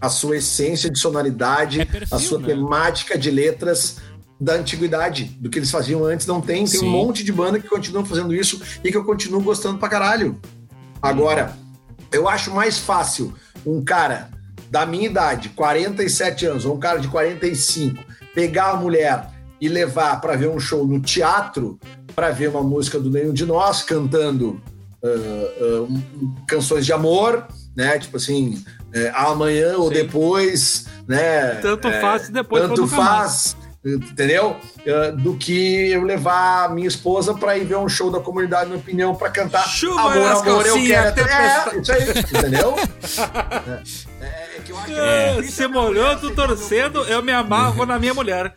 [0.00, 2.46] a sua essência de sonoridade, é perfil, a sua né?
[2.46, 3.98] temática de letras
[4.40, 6.64] da antiguidade, do que eles faziam antes, não tem.
[6.64, 6.86] Tem Sim.
[6.86, 10.40] um monte de banda que continuam fazendo isso e que eu continuo gostando pra caralho.
[11.02, 11.54] Agora,
[12.10, 13.34] eu acho mais fácil
[13.66, 14.30] um cara
[14.70, 18.02] da minha idade, 47 anos, ou um cara de 45,
[18.34, 19.28] pegar a mulher
[19.60, 21.78] e levar para ver um show no teatro,
[22.14, 24.60] para ver uma música do Nenhum de Nós cantando
[25.02, 26.02] uh, uh,
[26.46, 27.98] canções de amor, né?
[27.98, 29.80] Tipo assim, uh, amanhã Sim.
[29.80, 31.56] ou depois, né?
[31.56, 34.56] Tanto é, faz depois tanto faz entendeu?
[34.80, 38.78] Uh, do que eu levar minha esposa para ir ver um show da comunidade, minha
[38.78, 42.76] opinião, para cantar Chuva Amor, amor, eu quero até é, isso aí, entendeu?
[44.20, 47.98] é, é, que eu acho é, que você molhou, tu torcendo, eu me amarro na
[47.98, 48.54] minha mulher.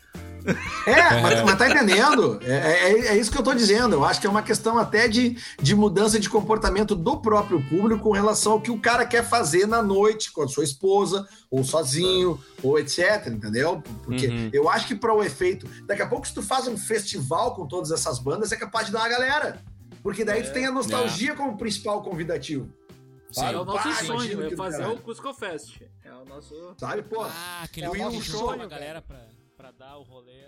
[0.85, 2.39] É, mas, mas tá entendendo?
[2.43, 3.95] É, é, é, isso que eu tô dizendo.
[3.95, 8.03] Eu acho que é uma questão até de, de mudança de comportamento do próprio público
[8.03, 11.63] com relação ao que o cara quer fazer na noite com a sua esposa, ou
[11.63, 13.27] sozinho, ou etc.
[13.27, 13.81] Entendeu?
[14.03, 14.49] Porque uhum.
[14.51, 15.67] eu acho que para o efeito.
[15.85, 18.91] Daqui a pouco, se tu faz um festival com todas essas bandas, é capaz de
[18.91, 19.61] dar uma galera.
[20.01, 21.35] Porque daí tu tem a nostalgia é.
[21.35, 22.69] como principal convidativo.
[23.31, 25.81] Sim, é o nosso Pai, sonho, é fazer o Cusco Fest.
[26.03, 26.75] É o nosso.
[26.77, 27.21] Sabe, pô?
[27.21, 29.25] Ah, aquele é o nosso sonho, galera, pra
[29.73, 30.45] para dar o rolê.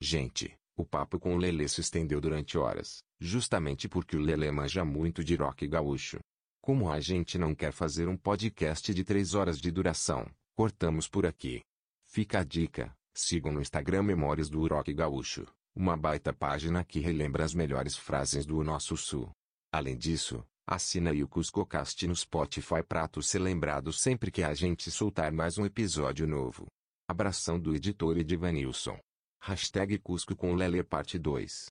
[0.00, 4.84] Gente, o papo com o Lele se estendeu durante horas, justamente porque o Lele manja
[4.84, 6.18] muito de rock gaúcho.
[6.60, 11.26] Como a gente não quer fazer um podcast de 3 horas de duração, cortamos por
[11.26, 11.62] aqui.
[12.06, 17.44] Fica a dica, sigam no Instagram Memórias do Rock Gaúcho, uma baita página que relembra
[17.44, 19.30] as melhores frases do nosso sul.
[19.72, 24.52] Além disso, Assina aí o CuscoCast no Spotify pra tu ser lembrado sempre que a
[24.52, 26.66] gente soltar mais um episódio novo.
[27.08, 28.98] Abração do editor Edivanilson.
[29.40, 31.66] Hashtag Cusco com Lele parte 2.